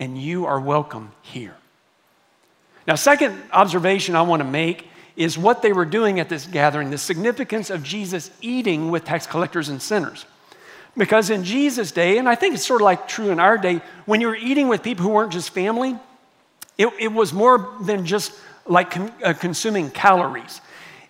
and 0.00 0.16
you 0.16 0.46
are 0.46 0.60
welcome 0.60 1.12
here. 1.22 1.56
Now, 2.86 2.94
second 2.94 3.40
observation 3.52 4.16
I 4.16 4.22
want 4.22 4.40
to 4.40 4.48
make 4.48 4.88
is 5.16 5.36
what 5.36 5.62
they 5.62 5.72
were 5.72 5.84
doing 5.84 6.20
at 6.20 6.28
this 6.28 6.46
gathering, 6.46 6.90
the 6.90 6.98
significance 6.98 7.70
of 7.70 7.82
Jesus 7.82 8.30
eating 8.40 8.90
with 8.90 9.04
tax 9.04 9.26
collectors 9.26 9.68
and 9.68 9.82
sinners. 9.82 10.24
Because 10.96 11.30
in 11.30 11.44
Jesus' 11.44 11.92
day, 11.92 12.18
and 12.18 12.28
I 12.28 12.34
think 12.34 12.54
it's 12.54 12.66
sort 12.66 12.80
of 12.80 12.84
like 12.84 13.08
true 13.08 13.30
in 13.30 13.38
our 13.38 13.58
day, 13.58 13.80
when 14.06 14.20
you 14.20 14.28
were 14.28 14.36
eating 14.36 14.68
with 14.68 14.82
people 14.82 15.04
who 15.04 15.10
weren't 15.10 15.32
just 15.32 15.50
family, 15.50 15.96
it, 16.76 16.88
it 16.98 17.12
was 17.12 17.32
more 17.32 17.74
than 17.82 18.06
just 18.06 18.32
like 18.66 18.96
uh, 18.96 19.32
consuming 19.34 19.90
calories. 19.90 20.60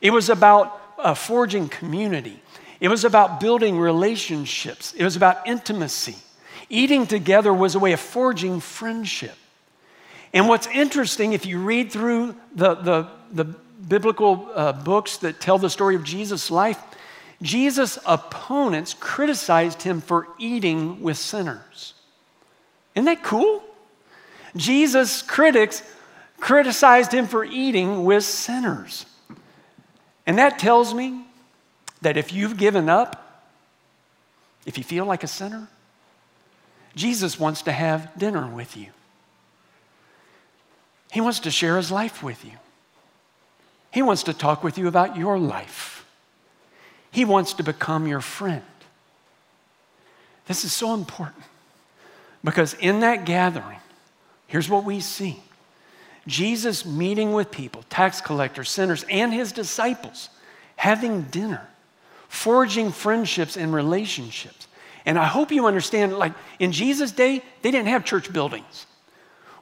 It 0.01 0.11
was 0.11 0.31
about 0.31 0.81
uh, 0.99 1.15
forging 1.15 1.69
community. 1.69 2.43
It 2.81 2.89
was 2.89 3.05
about 3.05 3.41
building 3.41 3.79
relationships. 3.79 4.95
It 4.95 5.05
was 5.05 5.17
about 5.17 5.47
intimacy. 5.47 6.17
Eating 6.71 7.07
together 7.07 7.53
was 7.53 7.75
a 7.75 7.79
way 7.79 7.93
of 7.93 8.01
forging 8.01 8.61
friendship. 8.61 9.37
And 10.33 10.49
what's 10.49 10.67
interesting, 10.67 11.33
if 11.33 11.47
you 11.47 11.59
read 11.59 11.91
through 11.91 12.35
the, 12.55 12.75
the, 12.75 13.09
the 13.33 13.45
biblical 13.45 14.51
uh, 14.55 14.73
books 14.73 15.19
that 15.19 15.41
tell 15.41 15.59
the 15.59 15.71
story 15.71 15.95
of 15.95 16.05
Jesus' 16.05 16.51
life, 16.51 16.79
Jesus' 17.41 17.99
opponents 18.05 18.95
criticized 18.99 19.83
him 19.83 20.01
for 20.01 20.29
eating 20.39 21.01
with 21.01 21.17
sinners. 21.17 21.95
Isn't 22.95 23.07
that 23.07 23.23
cool? 23.23 23.63
Jesus' 24.57 25.23
critics 25.23 25.83
criticized 26.41 27.13
him 27.13 27.27
for 27.27 27.45
eating 27.45 28.05
with 28.05 28.25
sinners. 28.25 29.07
And 30.27 30.39
that 30.39 30.59
tells 30.59 30.93
me 30.93 31.25
that 32.03 32.17
if 32.17 32.33
you've 32.33 32.57
given 32.57 32.89
up, 32.89 33.47
if 34.67 34.77
you 34.77 34.85
feel 34.85 35.05
like 35.07 35.23
a 35.23 35.27
sinner, 35.27 35.69
Jesus 36.99 37.39
wants 37.39 37.63
to 37.63 37.73
have 37.73 38.19
dinner 38.19 38.47
with 38.49 38.77
you. 38.77 38.89
He 41.13 41.21
wants 41.21 41.41
to 41.41 41.51
share 41.51 41.77
his 41.77 41.93
life 41.93 42.25
with 42.25 42.45
you. 42.45 42.53
He 43.93 44.03
wants 44.03 44.25
to 44.25 44.35
talk 44.35 44.65
with 44.65 44.77
you 44.77 44.89
about 44.89 45.17
your 45.17 45.39
life. 45.39 46.05
He 47.13 47.25
wants 47.25 47.55
to 47.55 47.63
become 47.63 48.09
your 48.09 48.21
friend. 48.21 48.65
This 50.47 50.65
is 50.65 50.73
so 50.73 50.93
important 50.93 51.45
because 52.43 52.75
in 52.75 53.01
that 53.01 53.25
gathering, 53.25 53.79
here's 54.49 54.69
what 54.69 54.85
we 54.85 54.99
see 54.99 55.41
Jesus 56.27 56.85
meeting 56.85 57.33
with 57.33 57.53
people, 57.53 57.85
tax 57.89 58.21
collectors, 58.21 58.71
sinners, 58.71 59.05
and 59.09 59.33
his 59.33 59.53
disciples, 59.53 60.31
having 60.75 61.23
dinner, 61.23 61.69
forging 62.29 62.91
friendships 62.91 63.57
and 63.57 63.73
relationships. 63.73 64.68
And 65.09 65.19
I 65.19 65.25
hope 65.25 65.51
you 65.51 65.65
understand, 65.65 66.19
like 66.19 66.35
in 66.59 66.71
Jesus' 66.71 67.13
day, 67.13 67.43
they 67.63 67.71
didn't 67.71 67.89
have 67.89 68.05
church 68.05 68.31
buildings. 68.31 68.85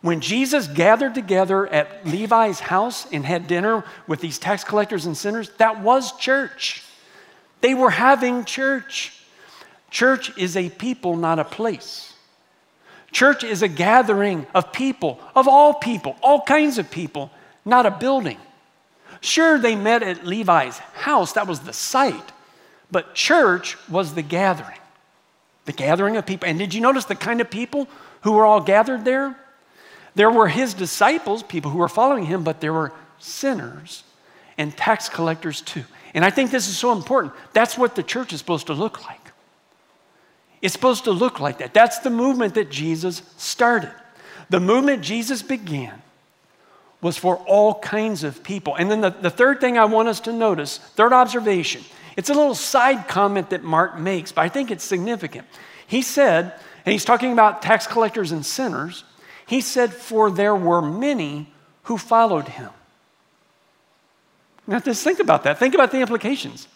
When 0.01 0.21
Jesus 0.21 0.67
gathered 0.67 1.15
together 1.15 1.69
at 1.69 2.05
Levi's 2.05 2.59
house 2.59 3.07
and 3.13 3.25
had 3.25 3.47
dinner 3.47 3.85
with 4.09 4.21
these 4.21 4.41
tax 4.41 4.65
collectors 4.65 5.07
and 5.07 5.17
sinners, 5.17 5.49
that 5.59 5.81
was 5.83 6.17
church. 6.17 6.83
They 7.61 7.75
were 7.75 7.91
having 7.91 8.45
church. 8.45 9.13
Church 9.89 10.37
is 10.37 10.57
a 10.57 10.69
people, 10.69 11.15
not 11.15 11.39
a 11.39 11.45
place. 11.45 12.13
Church 13.13 13.45
is 13.45 13.63
a 13.63 13.69
gathering 13.69 14.49
of 14.53 14.73
people, 14.73 15.21
of 15.37 15.47
all 15.47 15.75
people, 15.75 16.17
all 16.23 16.41
kinds 16.41 16.77
of 16.77 16.91
people, 16.91 17.31
not 17.65 17.87
a 17.87 17.93
building. 17.93 18.39
Sure, 19.21 19.61
they 19.61 19.77
met 19.77 20.03
at 20.03 20.27
Levi's 20.27 20.79
house, 20.79 21.35
that 21.35 21.47
was 21.47 21.61
the 21.61 21.73
site, 21.73 22.33
but 22.91 23.15
church 23.15 23.77
was 23.89 24.15
the 24.15 24.23
gathering 24.23 24.79
the 25.67 25.73
gathering 25.73 26.17
of 26.17 26.25
people. 26.25 26.49
And 26.49 26.59
did 26.59 26.73
you 26.73 26.81
notice 26.81 27.05
the 27.05 27.15
kind 27.15 27.41
of 27.41 27.51
people 27.51 27.89
who 28.23 28.33
were 28.33 28.47
all 28.47 28.61
gathered 28.61 29.05
there? 29.05 29.37
There 30.15 30.31
were 30.31 30.49
his 30.49 30.73
disciples, 30.73 31.43
people 31.43 31.71
who 31.71 31.79
were 31.79 31.89
following 31.89 32.25
him, 32.25 32.43
but 32.43 32.61
there 32.61 32.73
were 32.73 32.93
sinners 33.19 34.03
and 34.57 34.75
tax 34.75 35.09
collectors 35.09 35.61
too. 35.61 35.85
And 36.15 36.25
I 36.25 36.31
think 36.31 36.51
this 36.51 36.69
is 36.69 36.79
so 36.79 36.93
important. 36.93 37.35
That's 37.53 37.77
what 37.77 37.95
the 37.95 38.03
church 38.03 38.33
is 38.33 38.39
supposed 38.39 38.69
to 38.69 38.73
look 38.73 39.05
like. 39.05 39.21
It's 40.63 40.73
supposed 40.73 41.05
to 41.05 41.13
look 41.13 41.39
like 41.39 41.59
that. 41.59 41.75
That's 41.75 41.99
the 41.99 42.11
movement 42.11 42.55
that 42.55 42.71
Jesus 42.71 43.23
started. 43.37 43.93
The 44.49 44.61
movement 44.61 45.03
Jesus 45.03 45.43
began 45.43 46.03
was 47.03 47.19
for 47.19 47.37
all 47.37 47.75
kinds 47.75 48.25
of 48.25 48.43
people. 48.43 48.75
And 48.75 48.91
then 48.91 49.03
the, 49.03 49.11
the 49.11 49.31
third 49.31 49.61
thing 49.61 49.77
I 49.77 49.85
want 49.85 50.09
us 50.09 50.21
to 50.21 50.33
notice, 50.33 50.79
third 50.79 51.13
observation, 51.13 51.85
it's 52.17 52.31
a 52.31 52.35
little 52.35 52.55
side 52.55 53.09
comment 53.09 53.51
that 53.51 53.63
Mark 53.63 53.99
makes, 53.99 54.33
but 54.33 54.43
I 54.43 54.49
think 54.49 54.71
it's 54.71 54.85
significant. 54.85 55.47
He 55.87 56.03
said, 56.03 56.55
and 56.85 56.93
he's 56.93 57.05
talking 57.05 57.33
about 57.33 57.63
tax 57.63 57.87
collectors 57.87 58.33
and 58.33 58.45
sinners, 58.45 59.05
he 59.47 59.61
said, 59.61 59.93
For 59.93 60.31
there 60.31 60.55
were 60.55 60.83
many 60.83 61.53
who 61.85 61.99
followed 61.99 62.49
him. 62.49 62.71
Now, 64.67 64.81
just 64.81 65.05
think 65.05 65.21
about 65.21 65.45
that. 65.45 65.59
Think 65.59 65.75
about 65.75 65.93
the 65.93 66.01
implications. 66.01 66.67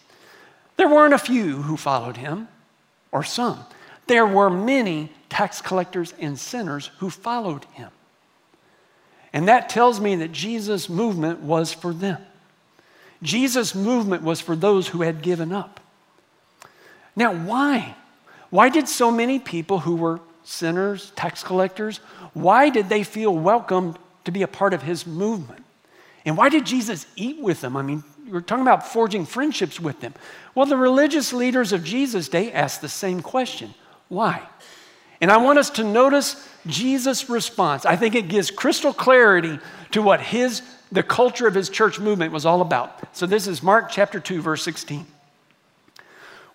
There 0.77 0.87
weren't 0.87 1.13
a 1.13 1.19
few 1.19 1.61
who 1.63 1.75
followed 1.75 2.17
him, 2.17 2.47
or 3.11 3.23
some. 3.23 3.59
There 4.07 4.25
were 4.25 4.49
many 4.49 5.11
tax 5.29 5.61
collectors 5.61 6.13
and 6.19 6.39
sinners 6.39 6.91
who 6.99 7.09
followed 7.09 7.65
him. 7.73 7.89
And 9.33 9.47
that 9.47 9.69
tells 9.69 9.99
me 9.99 10.15
that 10.17 10.31
Jesus' 10.31 10.89
movement 10.89 11.39
was 11.39 11.73
for 11.73 11.93
them. 11.93 12.21
Jesus' 13.21 13.75
movement 13.75 14.23
was 14.23 14.41
for 14.41 14.55
those 14.55 14.89
who 14.89 15.01
had 15.01 15.21
given 15.21 15.51
up. 15.51 15.79
Now, 17.15 17.33
why? 17.33 17.95
Why 18.49 18.69
did 18.69 18.87
so 18.87 19.11
many 19.11 19.39
people 19.39 19.79
who 19.79 19.95
were 19.95 20.19
sinners, 20.43 21.11
tax 21.15 21.43
collectors, 21.43 21.97
why 22.33 22.69
did 22.69 22.89
they 22.89 23.03
feel 23.03 23.35
welcomed 23.35 23.97
to 24.25 24.31
be 24.31 24.41
a 24.41 24.47
part 24.47 24.73
of 24.73 24.81
his 24.81 25.05
movement? 25.05 25.63
And 26.25 26.37
why 26.37 26.49
did 26.49 26.65
Jesus 26.65 27.05
eat 27.15 27.39
with 27.39 27.61
them? 27.61 27.75
I 27.75 27.81
mean, 27.81 28.03
we're 28.29 28.41
talking 28.41 28.63
about 28.63 28.87
forging 28.87 29.25
friendships 29.25 29.79
with 29.79 29.99
them. 29.99 30.13
Well, 30.55 30.65
the 30.65 30.77
religious 30.77 31.33
leaders 31.33 31.73
of 31.73 31.83
Jesus' 31.83 32.29
day 32.29 32.51
asked 32.51 32.81
the 32.81 32.89
same 32.89 33.21
question 33.21 33.73
why? 34.07 34.41
And 35.21 35.31
I 35.31 35.37
want 35.37 35.59
us 35.59 35.69
to 35.71 35.83
notice 35.83 36.49
Jesus' 36.65 37.29
response. 37.29 37.85
I 37.85 37.95
think 37.95 38.15
it 38.15 38.27
gives 38.27 38.51
crystal 38.51 38.93
clarity 38.93 39.59
to 39.91 40.01
what 40.01 40.19
his 40.19 40.61
the 40.91 41.03
culture 41.03 41.47
of 41.47 41.53
his 41.53 41.69
church 41.69 41.99
movement 41.99 42.33
was 42.33 42.45
all 42.45 42.61
about. 42.61 43.15
So 43.15 43.25
this 43.25 43.47
is 43.47 43.63
Mark 43.63 43.89
chapter 43.89 44.19
2 44.19 44.41
verse 44.41 44.63
16. 44.63 45.05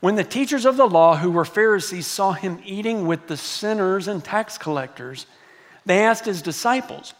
When 0.01 0.17
the 0.17 0.25
teachers 0.25 0.67
of 0.67 0.77
the 0.77 0.87
law 0.87 1.17
who 1.17 1.31
were 1.31 1.45
Pharisees 1.45 2.07
saw 2.07 2.33
him 2.33 2.61
eating 2.65 3.07
with 3.07 3.29
the 3.29 3.37
sinners 3.37 4.09
and 4.09 4.23
tax 4.23 4.59
collectors, 4.59 5.27
they 5.87 6.05
asked 6.05 6.27
his 6.27 6.43
disciples, 6.43 7.15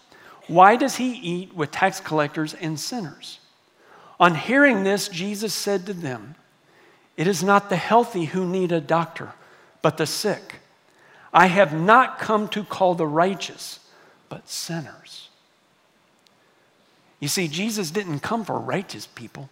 "Why 0.47 0.77
does 0.77 0.97
he 0.97 1.13
eat 1.13 1.55
with 1.55 1.71
tax 1.71 2.01
collectors 2.01 2.53
and 2.55 2.79
sinners?" 2.79 3.41
On 4.19 4.35
hearing 4.35 4.85
this, 4.85 5.09
Jesus 5.09 5.53
said 5.53 5.87
to 5.87 5.93
them, 5.93 6.37
It 7.17 7.27
is 7.27 7.43
not 7.43 7.69
the 7.69 7.77
healthy 7.77 8.27
who 8.27 8.47
need 8.47 8.73
a 8.73 8.81
doctor, 8.81 9.33
but 9.83 9.97
the 9.97 10.07
sick. 10.07 10.57
I 11.33 11.47
have 11.47 11.73
not 11.73 12.19
come 12.19 12.49
to 12.49 12.65
call 12.65 12.95
the 12.95 13.07
righteous, 13.07 13.81
but 14.29 14.49
sinners. 14.49 15.06
You 17.21 17.29
see, 17.29 17.49
Jesus 17.49 17.91
didn't 17.91 18.21
come 18.21 18.45
for 18.45 18.59
righteous 18.59 19.07
people, 19.07 19.49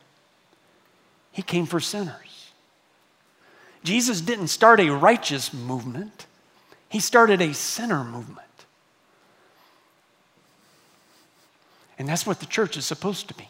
He 1.32 1.42
came 1.42 1.66
for 1.66 1.80
sinners. 1.80 2.50
Jesus 3.82 4.22
didn't 4.22 4.48
start 4.48 4.80
a 4.80 4.90
righteous 4.90 5.52
movement, 5.52 6.26
He 6.88 7.00
started 7.00 7.40
a 7.40 7.54
sinner 7.54 8.04
movement. 8.04 8.40
And 11.98 12.08
that's 12.08 12.26
what 12.26 12.40
the 12.40 12.46
church 12.46 12.76
is 12.76 12.84
supposed 12.84 13.28
to 13.28 13.34
be. 13.34 13.48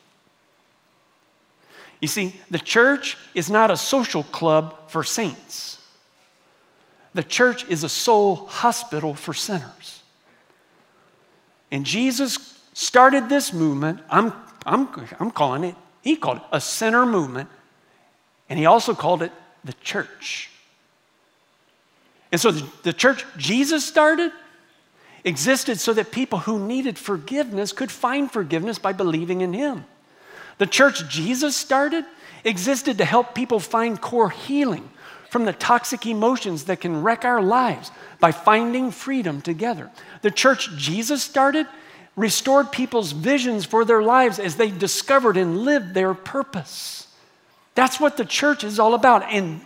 You 2.01 2.09
see, 2.09 2.39
the 2.51 2.59
church 2.59 3.17
is 3.35 3.49
not 3.49 3.71
a 3.71 3.77
social 3.77 4.25
club 4.25 4.91
for 4.91 5.03
saints. 5.03 5.81
The 7.15 7.23
church 7.23 7.67
is 7.71 7.85
a 7.85 7.89
soul 7.89 8.37
hospital 8.37 9.15
for 9.15 9.33
sinners. 9.33 10.03
And 11.71 11.87
Jesus 11.87 12.54
started 12.75 13.31
this 13.31 13.53
movement. 13.53 14.01
I'm, 14.11 14.33
I'm, 14.67 14.89
I'm 15.19 15.31
calling 15.31 15.65
it, 15.65 15.75
he 16.03 16.17
called 16.17 16.39
it 16.39 16.43
a 16.53 16.61
sinner 16.61 17.07
movement. 17.07 17.49
And 18.51 18.59
he 18.59 18.67
also 18.67 18.95
called 18.95 19.23
it 19.23 19.33
the 19.65 19.73
church. 19.73 20.51
And 22.31 22.41
so 22.41 22.51
the, 22.51 22.69
the 22.83 22.93
church 22.93 23.25
Jesus 23.39 23.87
started 23.87 24.33
existed 25.25 25.81
so 25.81 25.95
that 25.95 26.13
people 26.13 26.41
who 26.41 26.59
needed 26.59 26.99
forgiveness 26.99 27.73
could 27.73 27.91
find 27.91 28.31
forgiveness 28.31 28.79
by 28.79 28.93
believing 28.93 29.41
in 29.41 29.55
him. 29.55 29.87
The 30.59 30.67
church 30.67 31.09
Jesus 31.09 31.57
started 31.57 32.05
existed 32.45 32.99
to 32.99 33.05
help 33.05 33.35
people 33.35 33.59
find 33.59 34.01
core 34.01 34.31
healing 34.31 34.91
from 35.31 35.47
the 35.47 35.53
toxic 35.53 36.07
emotions 36.07 36.65
that 36.65 36.81
can 36.81 37.03
wreck 37.03 37.25
our 37.25 37.43
lives 37.43 37.91
by 38.21 38.31
finding 38.31 38.91
freedom 38.91 39.41
together. 39.41 39.91
The 40.23 40.31
church 40.31 40.71
Jesus 40.77 41.23
started 41.23 41.67
restored 42.17 42.71
people's 42.71 43.13
visions 43.13 43.65
for 43.65 43.85
their 43.85 44.03
lives 44.03 44.39
as 44.39 44.57
they 44.57 44.71
discovered 44.71 45.37
and 45.37 45.59
lived 45.59 45.95
their 45.95 46.15
purpose. 46.15 47.09
That's 47.75 47.99
what 47.99 48.17
the 48.17 48.25
church 48.25 48.63
is 48.63 48.79
all 48.79 48.95
about. 48.95 49.25
And 49.25 49.61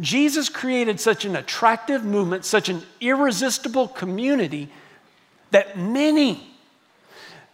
Jesus 0.00 0.48
created 0.48 1.00
such 1.00 1.24
an 1.24 1.36
attractive 1.36 2.04
movement, 2.04 2.44
such 2.44 2.68
an 2.68 2.82
irresistible 3.00 3.88
community 3.88 4.68
that 5.50 5.78
many, 5.78 6.46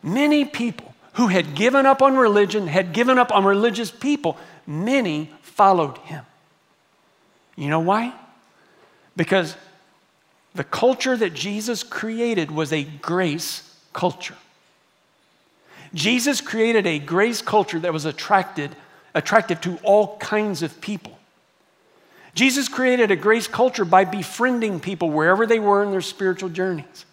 many 0.02 0.45
people 0.45 0.95
who 1.14 1.28
had 1.28 1.54
given 1.54 1.87
up 1.87 2.02
on 2.02 2.16
religion, 2.16 2.66
had 2.66 2.92
given 2.92 3.19
up 3.19 3.30
on 3.30 3.45
religious 3.45 3.90
people, 3.90 4.38
many 4.66 5.30
followed 5.42 5.99
him. 5.99 6.25
You 7.57 7.69
know 7.69 7.80
why? 7.80 8.14
Because 9.16 9.54
the 10.54 10.64
culture 10.64 11.16
that 11.16 11.35
Jesus 11.35 11.83
created 11.83 12.50
was 12.50 12.73
a 12.73 12.85
grace 12.85 13.69
culture. 13.92 14.37
Jesus 15.92 16.40
created 16.40 16.87
a 16.87 16.99
grace 16.99 17.42
culture 17.42 17.80
that 17.80 17.92
was 17.92 18.04
attracted, 18.04 18.75
attractive 19.14 19.61
to 19.62 19.78
all 19.82 20.16
kinds 20.18 20.62
of 20.62 20.80
people. 20.80 21.18
Jesus 22.35 22.68
created 22.68 23.11
a 23.11 23.16
grace 23.16 23.49
culture 23.49 23.85
by 23.85 24.04
befriending 24.04 24.78
people 24.78 25.11
wherever 25.11 25.47
they 25.47 25.59
were 25.59 25.82
in 25.82 25.90
their 25.90 26.00
spiritual 26.00 26.49
journeys. 26.49 27.04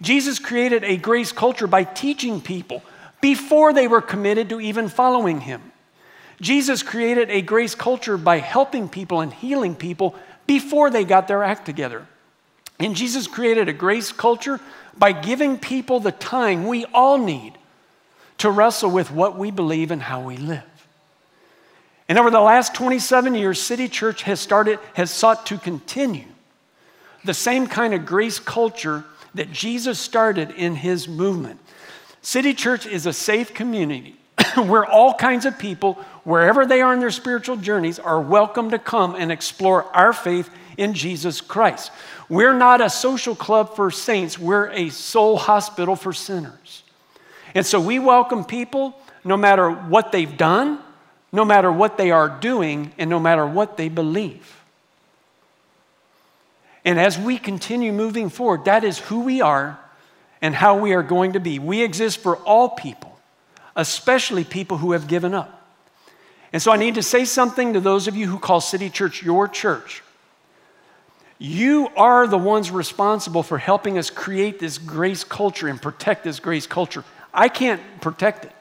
Jesus 0.00 0.38
created 0.38 0.82
a 0.84 0.96
grace 0.96 1.32
culture 1.32 1.66
by 1.66 1.84
teaching 1.84 2.40
people 2.40 2.82
before 3.20 3.72
they 3.72 3.88
were 3.88 4.00
committed 4.00 4.48
to 4.48 4.60
even 4.60 4.88
following 4.88 5.42
him. 5.42 5.72
Jesus 6.40 6.82
created 6.82 7.30
a 7.30 7.42
grace 7.42 7.74
culture 7.74 8.16
by 8.18 8.38
helping 8.38 8.88
people 8.88 9.20
and 9.20 9.32
healing 9.32 9.74
people 9.74 10.14
before 10.46 10.90
they 10.90 11.04
got 11.04 11.28
their 11.28 11.42
act 11.42 11.64
together. 11.64 12.06
And 12.78 12.94
Jesus 12.94 13.26
created 13.26 13.68
a 13.68 13.72
grace 13.72 14.12
culture 14.12 14.60
by 14.96 15.12
giving 15.12 15.58
people 15.58 16.00
the 16.00 16.12
time 16.12 16.66
we 16.66 16.84
all 16.86 17.18
need 17.18 17.54
to 18.38 18.50
wrestle 18.50 18.90
with 18.90 19.10
what 19.10 19.38
we 19.38 19.50
believe 19.50 19.90
and 19.90 20.02
how 20.02 20.20
we 20.20 20.36
live. 20.36 20.62
And 22.08 22.18
over 22.18 22.30
the 22.30 22.40
last 22.40 22.74
27 22.74 23.34
years, 23.34 23.60
City 23.60 23.88
Church 23.88 24.22
has 24.22 24.40
started, 24.40 24.78
has 24.94 25.10
sought 25.10 25.46
to 25.46 25.58
continue 25.58 26.26
the 27.24 27.34
same 27.34 27.66
kind 27.66 27.94
of 27.94 28.06
grace 28.06 28.38
culture 28.38 29.04
that 29.34 29.52
Jesus 29.52 29.98
started 29.98 30.50
in 30.52 30.76
his 30.76 31.08
movement. 31.08 31.60
City 32.22 32.54
Church 32.54 32.86
is 32.86 33.06
a 33.06 33.12
safe 33.12 33.52
community 33.54 34.16
where 34.56 34.84
all 34.84 35.14
kinds 35.14 35.46
of 35.46 35.58
people, 35.58 35.94
wherever 36.24 36.64
they 36.64 36.80
are 36.80 36.94
in 36.94 37.00
their 37.00 37.10
spiritual 37.10 37.56
journeys, 37.56 37.98
are 37.98 38.20
welcome 38.20 38.70
to 38.70 38.78
come 38.78 39.14
and 39.14 39.32
explore 39.32 39.84
our 39.96 40.12
faith 40.12 40.48
in 40.76 40.94
Jesus 40.94 41.40
Christ. 41.40 41.90
We're 42.28 42.56
not 42.56 42.80
a 42.80 42.90
social 42.90 43.34
club 43.34 43.76
for 43.76 43.90
saints, 43.90 44.38
we're 44.38 44.70
a 44.70 44.90
soul 44.90 45.36
hospital 45.36 45.96
for 45.96 46.12
sinners. 46.12 46.82
And 47.54 47.64
so 47.64 47.80
we 47.80 47.98
welcome 47.98 48.44
people 48.44 48.98
no 49.24 49.36
matter 49.36 49.70
what 49.70 50.12
they've 50.12 50.36
done, 50.36 50.78
no 51.32 51.44
matter 51.44 51.72
what 51.72 51.96
they 51.98 52.10
are 52.10 52.28
doing, 52.28 52.92
and 52.98 53.10
no 53.10 53.18
matter 53.18 53.46
what 53.46 53.76
they 53.76 53.88
believe. 53.88 54.62
And 56.84 57.00
as 57.00 57.18
we 57.18 57.36
continue 57.36 57.92
moving 57.92 58.28
forward, 58.28 58.66
that 58.66 58.84
is 58.84 58.98
who 58.98 59.20
we 59.20 59.40
are 59.40 59.78
and 60.40 60.54
how 60.54 60.78
we 60.78 60.92
are 60.92 61.02
going 61.02 61.32
to 61.32 61.40
be. 61.40 61.58
We 61.58 61.82
exist 61.82 62.18
for 62.18 62.36
all 62.36 62.68
people, 62.68 63.18
especially 63.74 64.44
people 64.44 64.78
who 64.78 64.92
have 64.92 65.08
given 65.08 65.34
up. 65.34 65.52
And 66.52 66.62
so 66.62 66.70
I 66.70 66.76
need 66.76 66.94
to 66.94 67.02
say 67.02 67.24
something 67.24 67.72
to 67.72 67.80
those 67.80 68.06
of 68.06 68.14
you 68.14 68.28
who 68.28 68.38
call 68.38 68.60
City 68.60 68.88
Church 68.88 69.22
your 69.22 69.48
church. 69.48 70.02
You 71.38 71.88
are 71.96 72.26
the 72.26 72.38
ones 72.38 72.70
responsible 72.70 73.42
for 73.42 73.58
helping 73.58 73.98
us 73.98 74.08
create 74.08 74.58
this 74.58 74.78
grace 74.78 75.22
culture 75.24 75.68
and 75.68 75.80
protect 75.80 76.24
this 76.24 76.40
grace 76.40 76.66
culture. 76.66 77.04
I 77.32 77.48
can't 77.48 77.82
protect 78.00 78.46
it. 78.46 78.52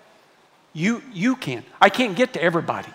You, 0.74 1.02
you 1.14 1.38
can. 1.38 1.64
I 1.82 1.90
can't 1.90 2.18
get 2.18 2.34
to 2.34 2.44
everybody. 2.44 2.90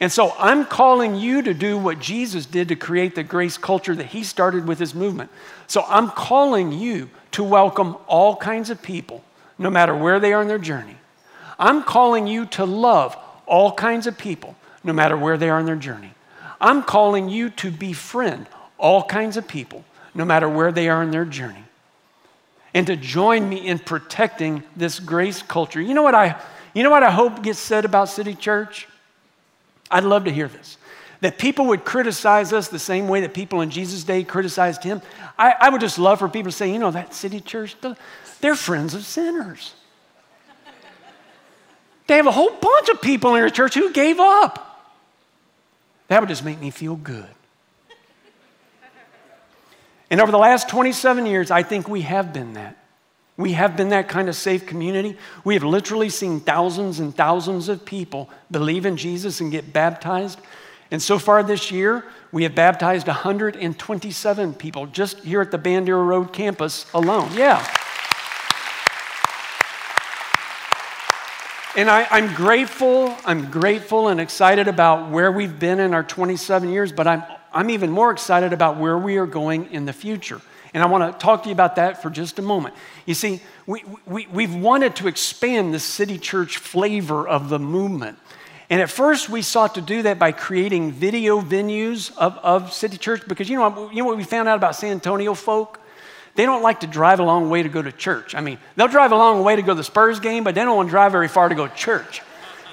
And 0.00 0.10
so 0.10 0.34
I'm 0.36 0.66
calling 0.66 1.14
you 1.14 1.42
to 1.42 1.54
do 1.54 1.78
what 1.78 2.00
Jesus 2.00 2.44
did 2.44 2.68
to 2.68 2.76
create 2.76 3.14
the 3.14 3.22
grace 3.22 3.56
culture 3.56 3.94
that 3.94 4.06
he 4.06 4.24
started 4.24 4.66
with 4.66 4.80
his 4.80 4.96
movement. 4.96 5.30
So 5.68 5.84
I'm 5.86 6.10
calling 6.10 6.72
you 6.72 7.08
to 7.32 7.44
welcome 7.44 7.96
all 8.08 8.34
kinds 8.34 8.68
of 8.68 8.82
people, 8.82 9.22
no 9.58 9.70
matter 9.70 9.96
where 9.96 10.18
they 10.18 10.32
are 10.32 10.42
in 10.42 10.48
their 10.48 10.58
journey. 10.58 10.96
I'm 11.56 11.84
calling 11.84 12.26
you 12.26 12.46
to 12.46 12.64
love 12.64 13.16
all 13.46 13.70
kinds 13.70 14.08
of 14.08 14.18
people, 14.18 14.56
no 14.82 14.92
matter 14.92 15.16
where 15.16 15.36
they 15.36 15.50
are 15.50 15.60
in 15.60 15.66
their 15.66 15.76
journey. 15.76 16.14
I'm 16.60 16.82
calling 16.82 17.28
you 17.28 17.50
to 17.50 17.70
befriend 17.70 18.48
all 18.82 19.02
kinds 19.02 19.38
of 19.38 19.48
people, 19.48 19.84
no 20.14 20.26
matter 20.26 20.48
where 20.48 20.72
they 20.72 20.90
are 20.90 21.02
in 21.02 21.10
their 21.10 21.24
journey. 21.24 21.64
And 22.74 22.86
to 22.88 22.96
join 22.96 23.48
me 23.48 23.66
in 23.66 23.78
protecting 23.78 24.62
this 24.76 24.98
grace 24.98 25.40
culture. 25.40 25.80
You 25.80 25.94
know 25.94 26.02
what 26.02 26.14
I, 26.14 26.38
you 26.74 26.82
know 26.82 26.90
what 26.90 27.02
I 27.02 27.10
hope 27.10 27.42
gets 27.42 27.58
said 27.58 27.84
about 27.84 28.08
City 28.08 28.34
Church? 28.34 28.88
I'd 29.90 30.04
love 30.04 30.24
to 30.24 30.30
hear 30.30 30.48
this 30.48 30.76
that 31.20 31.38
people 31.38 31.66
would 31.66 31.84
criticize 31.84 32.52
us 32.52 32.66
the 32.66 32.80
same 32.80 33.06
way 33.06 33.20
that 33.20 33.32
people 33.32 33.60
in 33.60 33.70
Jesus' 33.70 34.02
day 34.02 34.24
criticized 34.24 34.82
him. 34.82 35.00
I, 35.38 35.54
I 35.60 35.68
would 35.68 35.80
just 35.80 35.96
love 35.96 36.18
for 36.18 36.28
people 36.28 36.50
to 36.50 36.56
say, 36.56 36.72
you 36.72 36.80
know, 36.80 36.90
that 36.90 37.14
city 37.14 37.40
church, 37.40 37.76
they're 38.40 38.56
friends 38.56 38.92
of 38.94 39.04
sinners. 39.04 39.72
They 42.08 42.16
have 42.16 42.26
a 42.26 42.32
whole 42.32 42.50
bunch 42.50 42.88
of 42.88 43.00
people 43.00 43.36
in 43.36 43.40
their 43.40 43.50
church 43.50 43.74
who 43.74 43.92
gave 43.92 44.18
up. 44.18 44.90
That 46.08 46.18
would 46.18 46.28
just 46.28 46.44
make 46.44 46.60
me 46.60 46.70
feel 46.70 46.96
good. 46.96 47.28
And 50.12 50.20
over 50.20 50.30
the 50.30 50.36
last 50.36 50.68
27 50.68 51.24
years, 51.24 51.50
I 51.50 51.62
think 51.62 51.88
we 51.88 52.02
have 52.02 52.34
been 52.34 52.52
that. 52.52 52.76
We 53.38 53.52
have 53.52 53.78
been 53.78 53.88
that 53.88 54.10
kind 54.10 54.28
of 54.28 54.36
safe 54.36 54.66
community. 54.66 55.16
We 55.42 55.54
have 55.54 55.64
literally 55.64 56.10
seen 56.10 56.40
thousands 56.40 57.00
and 57.00 57.16
thousands 57.16 57.70
of 57.70 57.86
people 57.86 58.28
believe 58.50 58.84
in 58.84 58.98
Jesus 58.98 59.40
and 59.40 59.50
get 59.50 59.72
baptized. 59.72 60.38
And 60.90 61.00
so 61.00 61.18
far 61.18 61.42
this 61.42 61.70
year, 61.70 62.04
we 62.30 62.42
have 62.42 62.54
baptized 62.54 63.06
127 63.06 64.52
people 64.52 64.84
just 64.86 65.20
here 65.20 65.40
at 65.40 65.50
the 65.50 65.58
Bandera 65.58 66.06
Road 66.06 66.34
campus 66.34 66.84
alone. 66.92 67.30
Yeah. 67.32 67.66
And 71.74 71.88
I, 71.88 72.18
am 72.18 72.34
grateful, 72.34 73.16
I'm 73.24 73.50
grateful 73.50 74.08
and 74.08 74.20
excited 74.20 74.68
about 74.68 75.10
where 75.10 75.32
we've 75.32 75.58
been 75.58 75.80
in 75.80 75.94
our 75.94 76.02
27 76.02 76.68
years, 76.68 76.92
but 76.92 77.06
I'm, 77.06 77.22
I'm 77.52 77.70
even 77.70 77.90
more 77.90 78.10
excited 78.10 78.52
about 78.52 78.76
where 78.76 78.98
we 78.98 79.16
are 79.16 79.26
going 79.26 79.72
in 79.72 79.84
the 79.84 79.92
future. 79.92 80.40
And 80.74 80.82
I 80.82 80.86
want 80.86 81.12
to 81.12 81.18
talk 81.18 81.42
to 81.42 81.48
you 81.48 81.52
about 81.52 81.76
that 81.76 82.00
for 82.00 82.08
just 82.08 82.38
a 82.38 82.42
moment. 82.42 82.74
You 83.04 83.14
see, 83.14 83.40
we, 83.66 83.84
we, 84.06 84.26
we've 84.28 84.54
wanted 84.54 84.96
to 84.96 85.08
expand 85.08 85.74
the 85.74 85.78
city 85.78 86.18
church 86.18 86.56
flavor 86.56 87.28
of 87.28 87.50
the 87.50 87.58
movement. 87.58 88.18
And 88.70 88.80
at 88.80 88.88
first, 88.88 89.28
we 89.28 89.42
sought 89.42 89.74
to 89.74 89.82
do 89.82 90.02
that 90.04 90.18
by 90.18 90.32
creating 90.32 90.92
video 90.92 91.42
venues 91.42 92.16
of, 92.16 92.38
of 92.38 92.72
City 92.72 92.96
Church 92.96 93.22
because 93.28 93.50
you 93.50 93.58
know, 93.58 93.90
you 93.90 93.98
know 93.98 94.06
what 94.06 94.16
we 94.16 94.24
found 94.24 94.48
out 94.48 94.56
about 94.56 94.74
San 94.74 94.92
Antonio 94.92 95.34
folk? 95.34 95.78
They 96.36 96.46
don't 96.46 96.62
like 96.62 96.80
to 96.80 96.86
drive 96.86 97.20
a 97.20 97.22
long 97.22 97.50
way 97.50 97.62
to 97.62 97.68
go 97.68 97.82
to 97.82 97.92
church. 97.92 98.34
I 98.34 98.40
mean, 98.40 98.56
they'll 98.76 98.88
drive 98.88 99.12
a 99.12 99.16
long 99.16 99.44
way 99.44 99.56
to 99.56 99.62
go 99.62 99.72
to 99.72 99.74
the 99.74 99.84
Spurs 99.84 100.20
game, 100.20 100.42
but 100.42 100.54
they 100.54 100.62
don't 100.62 100.74
want 100.74 100.88
to 100.88 100.90
drive 100.90 101.12
very 101.12 101.28
far 101.28 101.50
to 101.50 101.54
go 101.54 101.66
to 101.66 101.74
church. 101.74 102.22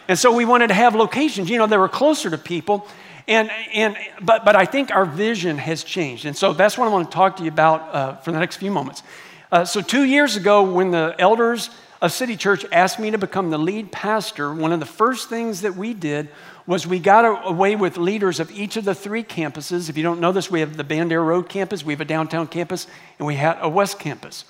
And 0.07 0.17
so 0.17 0.33
we 0.33 0.45
wanted 0.45 0.67
to 0.67 0.73
have 0.73 0.95
locations, 0.95 1.49
you 1.49 1.57
know, 1.57 1.67
that 1.67 1.77
were 1.77 1.89
closer 1.89 2.29
to 2.29 2.37
people. 2.37 2.87
And, 3.29 3.51
and, 3.75 3.95
but, 4.19 4.43
but 4.43 4.55
I 4.55 4.65
think 4.65 4.89
our 4.89 5.05
vision 5.05 5.59
has 5.59 5.83
changed. 5.83 6.25
And 6.25 6.35
so 6.35 6.51
that's 6.51 6.79
what 6.79 6.87
I 6.87 6.91
want 6.91 7.11
to 7.11 7.15
talk 7.15 7.37
to 7.37 7.43
you 7.43 7.49
about 7.49 7.81
uh, 7.93 8.15
for 8.15 8.31
the 8.31 8.39
next 8.39 8.57
few 8.57 8.71
moments. 8.71 9.03
Uh, 9.51 9.65
so, 9.65 9.81
two 9.81 10.03
years 10.03 10.35
ago, 10.35 10.63
when 10.63 10.89
the 10.89 11.15
elders 11.19 11.69
of 12.01 12.11
City 12.11 12.35
Church 12.35 12.65
asked 12.71 12.99
me 12.99 13.11
to 13.11 13.19
become 13.19 13.51
the 13.51 13.57
lead 13.59 13.91
pastor, 13.91 14.51
one 14.51 14.71
of 14.71 14.79
the 14.79 14.85
first 14.85 15.29
things 15.29 15.61
that 15.61 15.75
we 15.75 15.93
did 15.93 16.29
was 16.65 16.87
we 16.87 16.97
got 16.97 17.47
away 17.47 17.75
with 17.75 17.97
leaders 17.97 18.39
of 18.39 18.49
each 18.51 18.77
of 18.77 18.85
the 18.85 18.95
three 18.95 19.23
campuses. 19.23 19.89
If 19.89 19.97
you 19.97 20.03
don't 20.03 20.19
know 20.19 20.31
this, 20.31 20.49
we 20.49 20.61
have 20.61 20.75
the 20.75 20.83
Bandera 20.83 21.23
Road 21.23 21.49
campus, 21.49 21.85
we 21.85 21.93
have 21.93 22.01
a 22.01 22.05
downtown 22.05 22.47
campus, 22.47 22.87
and 23.19 23.27
we 23.27 23.35
had 23.35 23.59
a 23.61 23.69
west 23.69 23.99
campus. 23.99 24.45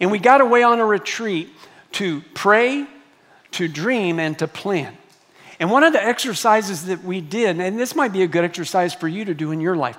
And 0.00 0.10
we 0.10 0.18
got 0.18 0.40
away 0.40 0.62
on 0.62 0.80
a 0.80 0.86
retreat 0.86 1.50
to 1.92 2.22
pray, 2.32 2.86
to 3.52 3.68
dream, 3.68 4.18
and 4.18 4.38
to 4.38 4.48
plan. 4.48 4.96
And 5.62 5.70
one 5.70 5.84
of 5.84 5.92
the 5.92 6.04
exercises 6.04 6.86
that 6.86 7.04
we 7.04 7.20
did, 7.20 7.60
and 7.60 7.78
this 7.78 7.94
might 7.94 8.12
be 8.12 8.24
a 8.24 8.26
good 8.26 8.42
exercise 8.42 8.94
for 8.94 9.06
you 9.06 9.24
to 9.26 9.32
do 9.32 9.52
in 9.52 9.60
your 9.60 9.76
life, 9.76 9.96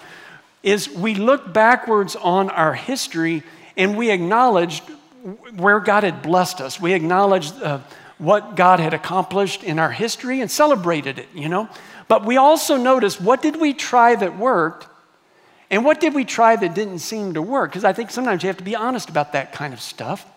is 0.62 0.89
we 0.89 1.15
looked 1.15 1.54
backwards 1.54 2.17
on 2.17 2.49
our 2.49 2.73
history 2.73 3.43
and 3.78 3.95
we 3.95 4.12
acknowledged 4.12 4.84
where 5.56 5.80
God 5.80 6.04
had 6.04 6.21
blessed 6.21 6.60
us. 6.60 6.82
We 6.82 6.91
acknowledged 6.91 7.54
uh, 7.62 7.80
what 8.17 8.58
God 8.58 8.82
had 8.82 8.93
accomplished 8.93 9.63
in 9.63 9.80
our 9.80 9.89
history 9.89 10.41
and 10.41 10.52
celebrated 10.52 11.17
it, 11.17 11.30
you 11.34 11.47
know. 11.47 11.69
But 12.10 12.26
we 12.26 12.36
also 12.36 12.76
noticed 12.76 13.21
what 13.21 13.41
did 13.41 13.56
we 13.56 13.73
try 13.73 14.15
that 14.15 14.38
worked 14.38 14.88
and 15.71 15.86
what 15.86 16.02
did 16.02 16.13
we 16.13 16.26
try 16.26 16.58
that 16.58 16.76
didn't 16.76 16.99
seem 16.99 17.36
to 17.36 17.41
work? 17.41 17.71
Because 17.71 17.86
I 17.86 17.93
think 17.93 18.12
sometimes 18.12 18.43
you 18.43 18.47
have 18.47 18.58
to 18.58 18.65
be 18.65 18.76
honest 18.76 19.10
about 19.10 19.32
that 19.32 19.54
kind 19.54 19.73
of 19.73 19.80
stuff. 19.80 20.30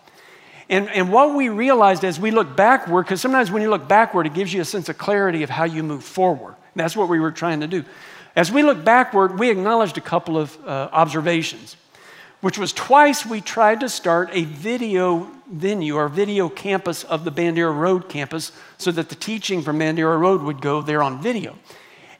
And, 0.69 0.89
and 0.89 1.11
what 1.11 1.33
we 1.33 1.49
realized 1.49 2.03
as 2.03 2.19
we 2.19 2.31
look 2.31 2.55
backward, 2.55 3.03
because 3.03 3.21
sometimes 3.21 3.51
when 3.51 3.61
you 3.61 3.69
look 3.69 3.87
backward, 3.87 4.27
it 4.27 4.33
gives 4.33 4.53
you 4.53 4.61
a 4.61 4.65
sense 4.65 4.89
of 4.89 4.97
clarity 4.97 5.43
of 5.43 5.49
how 5.49 5.63
you 5.63 5.81
move 5.81 6.03
forward. 6.03 6.55
That's 6.75 6.95
what 6.95 7.07
we 7.07 7.19
were 7.19 7.31
trying 7.31 7.61
to 7.61 7.67
do. 7.67 7.85
As 8.35 8.51
we 8.51 8.63
look 8.63 8.83
backward, 8.83 9.39
we 9.39 9.49
acknowledged 9.49 9.97
a 9.97 10.01
couple 10.01 10.37
of 10.37 10.57
uh, 10.65 10.89
observations 10.91 11.77
which 12.41 12.57
was 12.57 12.71
twice 12.71 13.25
we 13.25 13.41
tried 13.41 13.79
to 13.79 13.89
start 13.89 14.29
a 14.31 14.43
video 14.43 15.29
venue 15.49 15.95
or 15.95 16.07
video 16.07 16.49
campus 16.49 17.03
of 17.03 17.23
the 17.23 17.31
Bandera 17.31 17.75
Road 17.75 18.09
campus 18.09 18.51
so 18.77 18.91
that 18.91 19.09
the 19.09 19.15
teaching 19.15 19.61
from 19.61 19.79
Bandera 19.79 20.19
Road 20.19 20.41
would 20.43 20.61
go 20.61 20.81
there 20.81 21.01
on 21.01 21.21
video. 21.21 21.57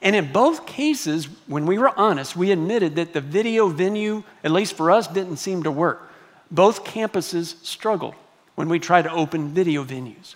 And 0.01 0.15
in 0.15 0.31
both 0.31 0.65
cases, 0.65 1.25
when 1.47 1.65
we 1.65 1.77
were 1.77 1.97
honest, 1.97 2.36
we 2.36 2.51
admitted 2.51 2.95
that 2.95 3.13
the 3.13 3.21
video 3.21 3.67
venue, 3.67 4.23
at 4.43 4.51
least 4.51 4.75
for 4.75 4.91
us, 4.91 5.07
didn't 5.07 5.38
seem 5.38 5.63
to 5.63 5.71
work. 5.71 6.12
Both 6.49 6.83
campuses 6.83 7.63
struggled 7.65 8.15
when 8.58 8.70
we 8.70 8.80
tried 8.80 9.04
to 9.04 9.12
open 9.12 9.50
video 9.50 9.84
venues. 9.84 10.34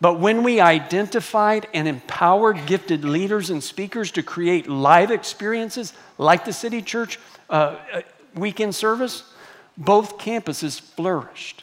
But 0.00 0.18
when 0.18 0.42
we 0.42 0.58
identified 0.58 1.68
and 1.74 1.86
empowered 1.86 2.64
gifted 2.64 3.04
leaders 3.04 3.50
and 3.50 3.62
speakers 3.62 4.10
to 4.12 4.22
create 4.22 4.68
live 4.68 5.10
experiences 5.10 5.92
like 6.16 6.46
the 6.46 6.52
City 6.54 6.80
Church 6.80 7.18
uh, 7.50 7.76
weekend 8.34 8.74
service, 8.74 9.22
both 9.76 10.16
campuses 10.16 10.80
flourished. 10.80 11.62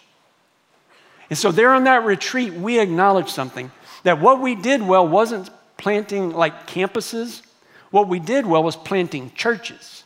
And 1.32 1.40
so, 1.40 1.52
there 1.52 1.74
on 1.74 1.86
that 1.86 2.06
retreat, 2.06 2.54
we 2.54 2.80
acknowledged 2.80 3.30
something 3.30 3.72
that 4.04 4.22
what 4.22 4.40
we 4.40 4.54
did 4.54 4.84
well 4.84 5.08
wasn't 5.08 5.50
planting 5.78 6.30
like 6.30 6.68
campuses, 6.68 7.42
what 7.90 8.08
we 8.08 8.20
did 8.20 8.46
well 8.46 8.62
was 8.62 8.76
planting 8.76 9.32
churches. 9.32 10.04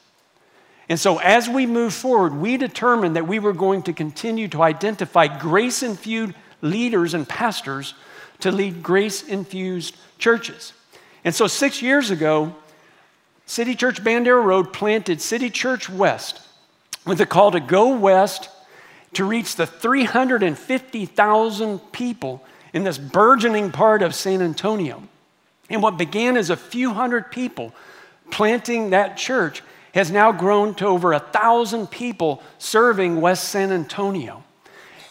And 0.90 1.00
so, 1.00 1.20
as 1.20 1.48
we 1.48 1.66
move 1.66 1.94
forward, 1.94 2.36
we 2.36 2.58
determined 2.58 3.16
that 3.16 3.28
we 3.28 3.40
were 3.40 3.54
going 3.54 3.84
to 3.84 3.94
continue 3.94 4.50
to 4.50 4.62
identify 4.62 5.28
grace 5.28 5.82
infused 5.82 6.34
leaders 6.62 7.14
and 7.14 7.28
pastors 7.28 7.94
to 8.40 8.52
lead 8.52 8.84
grace 8.84 9.24
infused 9.24 9.96
churches. 10.18 10.74
And 11.24 11.34
so, 11.34 11.48
six 11.48 11.82
years 11.82 12.12
ago, 12.12 12.54
City 13.46 13.76
Church 13.76 14.04
Bandera 14.04 14.44
Road 14.44 14.74
planted 14.74 15.22
City 15.22 15.50
Church 15.50 15.90
West 15.90 16.42
with 17.06 17.22
a 17.22 17.26
call 17.26 17.52
to 17.52 17.60
go 17.60 17.96
west 17.96 18.50
to 19.14 19.26
reach 19.26 19.56
the 19.56 19.68
350,000 19.68 21.80
people 21.92 22.44
in 22.74 22.84
this 22.84 22.98
burgeoning 22.98 23.72
part 23.72 24.02
of 24.02 24.16
San 24.16 24.42
Antonio. 24.42 25.04
And 25.70 25.84
what 25.84 25.98
began 25.98 26.36
as 26.36 26.50
a 26.50 26.58
few 26.58 26.94
hundred 26.94 27.32
people 27.32 27.74
planting 28.32 28.90
that 28.90 29.18
church 29.18 29.62
has 29.94 30.12
now 30.12 30.32
grown 30.32 30.76
to 30.76 30.88
over 30.88 31.14
a 31.14 31.20
thousand 31.20 31.88
people 31.88 32.44
serving 32.58 33.22
West 33.22 33.46
San 33.46 33.72
Antonio. 33.72 34.44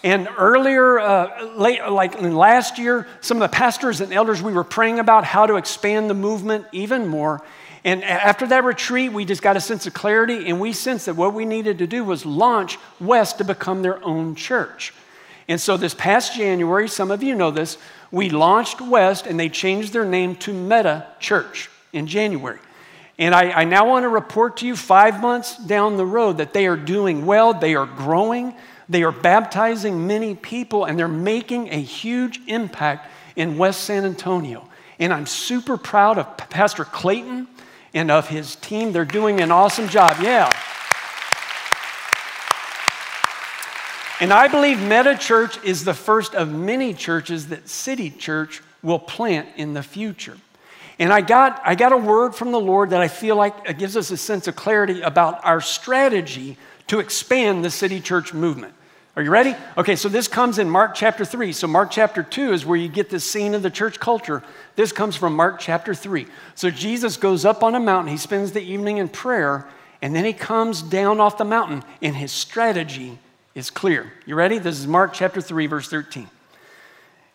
And 0.04 0.28
earlier, 0.36 0.98
uh, 0.98 1.54
late, 1.56 1.80
like 1.88 2.20
last 2.20 2.78
year, 2.78 3.06
some 3.20 3.40
of 3.40 3.48
the 3.48 3.54
pastors 3.54 4.00
and 4.00 4.12
elders, 4.12 4.42
we 4.42 4.52
were 4.52 4.64
praying 4.64 4.98
about 4.98 5.24
how 5.24 5.46
to 5.46 5.56
expand 5.56 6.10
the 6.10 6.14
movement 6.14 6.66
even 6.72 7.06
more. 7.06 7.40
And 7.84 8.02
after 8.02 8.46
that 8.48 8.64
retreat, 8.64 9.12
we 9.12 9.24
just 9.24 9.42
got 9.42 9.56
a 9.56 9.60
sense 9.60 9.86
of 9.86 9.94
clarity, 9.94 10.48
and 10.48 10.60
we 10.60 10.72
sensed 10.72 11.06
that 11.06 11.14
what 11.14 11.34
we 11.34 11.44
needed 11.44 11.78
to 11.78 11.86
do 11.86 12.04
was 12.04 12.26
launch 12.26 12.78
West 13.00 13.38
to 13.38 13.44
become 13.44 13.82
their 13.82 14.04
own 14.04 14.34
church. 14.34 14.92
And 15.48 15.60
so 15.60 15.76
this 15.76 15.94
past 15.94 16.36
January, 16.36 16.88
some 16.88 17.10
of 17.10 17.22
you 17.22 17.34
know 17.34 17.50
this, 17.50 17.78
we 18.10 18.30
launched 18.30 18.80
West, 18.80 19.26
and 19.26 19.38
they 19.38 19.48
changed 19.48 19.92
their 19.92 20.04
name 20.04 20.36
to 20.36 20.52
Meta 20.52 21.06
Church 21.20 21.70
in 21.92 22.06
January. 22.06 22.58
And 23.18 23.34
I, 23.34 23.50
I 23.50 23.64
now 23.64 23.88
want 23.88 24.04
to 24.04 24.08
report 24.08 24.58
to 24.58 24.66
you 24.66 24.74
five 24.74 25.20
months 25.20 25.56
down 25.56 25.96
the 25.96 26.06
road 26.06 26.38
that 26.38 26.52
they 26.52 26.66
are 26.66 26.76
doing 26.76 27.26
well, 27.26 27.54
they 27.54 27.74
are 27.74 27.86
growing, 27.86 28.54
they 28.88 29.02
are 29.02 29.12
baptizing 29.12 30.06
many 30.06 30.34
people, 30.34 30.84
and 30.84 30.98
they're 30.98 31.08
making 31.08 31.68
a 31.68 31.80
huge 31.80 32.40
impact 32.46 33.08
in 33.36 33.58
West 33.58 33.84
San 33.84 34.04
Antonio. 34.04 34.68
And 34.98 35.12
I'm 35.12 35.26
super 35.26 35.76
proud 35.76 36.18
of 36.18 36.36
Pastor 36.36 36.84
Clayton 36.84 37.48
and 37.94 38.10
of 38.10 38.28
his 38.28 38.56
team. 38.56 38.92
They're 38.92 39.04
doing 39.04 39.40
an 39.40 39.50
awesome 39.50 39.88
job. 39.88 40.16
Yeah. 40.20 40.50
And 44.20 44.32
I 44.32 44.46
believe 44.46 44.80
Meta 44.80 45.16
Church 45.18 45.62
is 45.64 45.84
the 45.84 45.94
first 45.94 46.34
of 46.34 46.52
many 46.52 46.94
churches 46.94 47.48
that 47.48 47.68
City 47.68 48.08
Church 48.08 48.62
will 48.82 49.00
plant 49.00 49.48
in 49.56 49.74
the 49.74 49.82
future. 49.82 50.36
And 51.02 51.12
I 51.12 51.20
got, 51.20 51.60
I 51.64 51.74
got 51.74 51.90
a 51.90 51.96
word 51.96 52.32
from 52.32 52.52
the 52.52 52.60
Lord 52.60 52.90
that 52.90 53.00
I 53.00 53.08
feel 53.08 53.34
like 53.34 53.76
gives 53.76 53.96
us 53.96 54.12
a 54.12 54.16
sense 54.16 54.46
of 54.46 54.54
clarity 54.54 55.00
about 55.00 55.44
our 55.44 55.60
strategy 55.60 56.56
to 56.86 57.00
expand 57.00 57.64
the 57.64 57.72
City 57.72 58.00
Church 58.00 58.32
movement. 58.32 58.72
Are 59.16 59.22
you 59.24 59.30
ready? 59.30 59.56
Okay, 59.76 59.96
so 59.96 60.08
this 60.08 60.28
comes 60.28 60.60
in 60.60 60.70
Mark 60.70 60.94
chapter 60.94 61.24
3. 61.24 61.52
So, 61.54 61.66
Mark 61.66 61.90
chapter 61.90 62.22
2 62.22 62.52
is 62.52 62.64
where 62.64 62.78
you 62.78 62.88
get 62.88 63.10
the 63.10 63.18
scene 63.18 63.52
of 63.54 63.64
the 63.64 63.68
church 63.68 63.98
culture. 63.98 64.44
This 64.76 64.92
comes 64.92 65.16
from 65.16 65.34
Mark 65.34 65.58
chapter 65.58 65.92
3. 65.92 66.28
So, 66.54 66.70
Jesus 66.70 67.16
goes 67.16 67.44
up 67.44 67.64
on 67.64 67.74
a 67.74 67.80
mountain, 67.80 68.12
he 68.12 68.16
spends 68.16 68.52
the 68.52 68.62
evening 68.62 68.98
in 68.98 69.08
prayer, 69.08 69.66
and 70.02 70.14
then 70.14 70.24
he 70.24 70.32
comes 70.32 70.82
down 70.82 71.18
off 71.18 71.36
the 71.36 71.44
mountain, 71.44 71.82
and 72.00 72.14
his 72.14 72.30
strategy 72.30 73.18
is 73.56 73.70
clear. 73.70 74.12
You 74.24 74.36
ready? 74.36 74.58
This 74.58 74.78
is 74.78 74.86
Mark 74.86 75.14
chapter 75.14 75.40
3, 75.40 75.66
verse 75.66 75.88
13. 75.88 76.28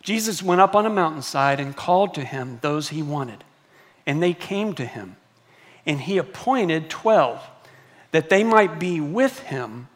Jesus 0.02 0.42
went 0.42 0.62
up 0.62 0.74
on 0.74 0.86
a 0.86 0.90
mountainside 0.90 1.60
and 1.60 1.76
called 1.76 2.14
to 2.14 2.24
him 2.24 2.60
those 2.62 2.88
he 2.88 3.04
wanted, 3.04 3.44
and 4.08 4.24
they 4.24 4.34
came 4.34 4.74
to 4.74 4.86
him. 4.86 5.18
And 5.86 6.02
he 6.02 6.18
appointed 6.18 6.90
12 6.90 7.44
that 8.12 8.30
they 8.30 8.44
might 8.44 8.80
be 8.80 9.00
with 9.00 9.40
him 9.40 9.90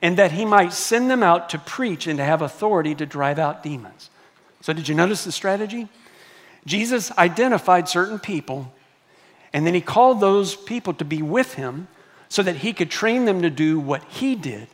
and 0.00 0.16
that 0.16 0.32
he 0.32 0.44
might 0.44 0.72
send 0.72 1.08
them 1.08 1.22
out 1.22 1.50
to 1.50 1.58
preach 1.58 2.08
and 2.08 2.18
to 2.18 2.24
have 2.24 2.42
authority 2.42 2.94
to 2.96 3.06
drive 3.06 3.38
out 3.38 3.62
demons. 3.62 4.10
So, 4.60 4.72
did 4.72 4.88
you 4.88 4.94
notice 4.94 5.24
the 5.24 5.32
strategy? 5.32 5.88
Jesus 6.66 7.16
identified 7.18 7.88
certain 7.88 8.18
people, 8.18 8.72
and 9.52 9.66
then 9.66 9.74
he 9.74 9.80
called 9.80 10.20
those 10.20 10.54
people 10.54 10.94
to 10.94 11.04
be 11.04 11.22
with 11.22 11.54
him 11.54 11.88
so 12.28 12.42
that 12.42 12.56
he 12.56 12.72
could 12.72 12.90
train 12.90 13.24
them 13.24 13.42
to 13.42 13.50
do 13.50 13.78
what 13.78 14.02
he 14.04 14.34
did. 14.34 14.68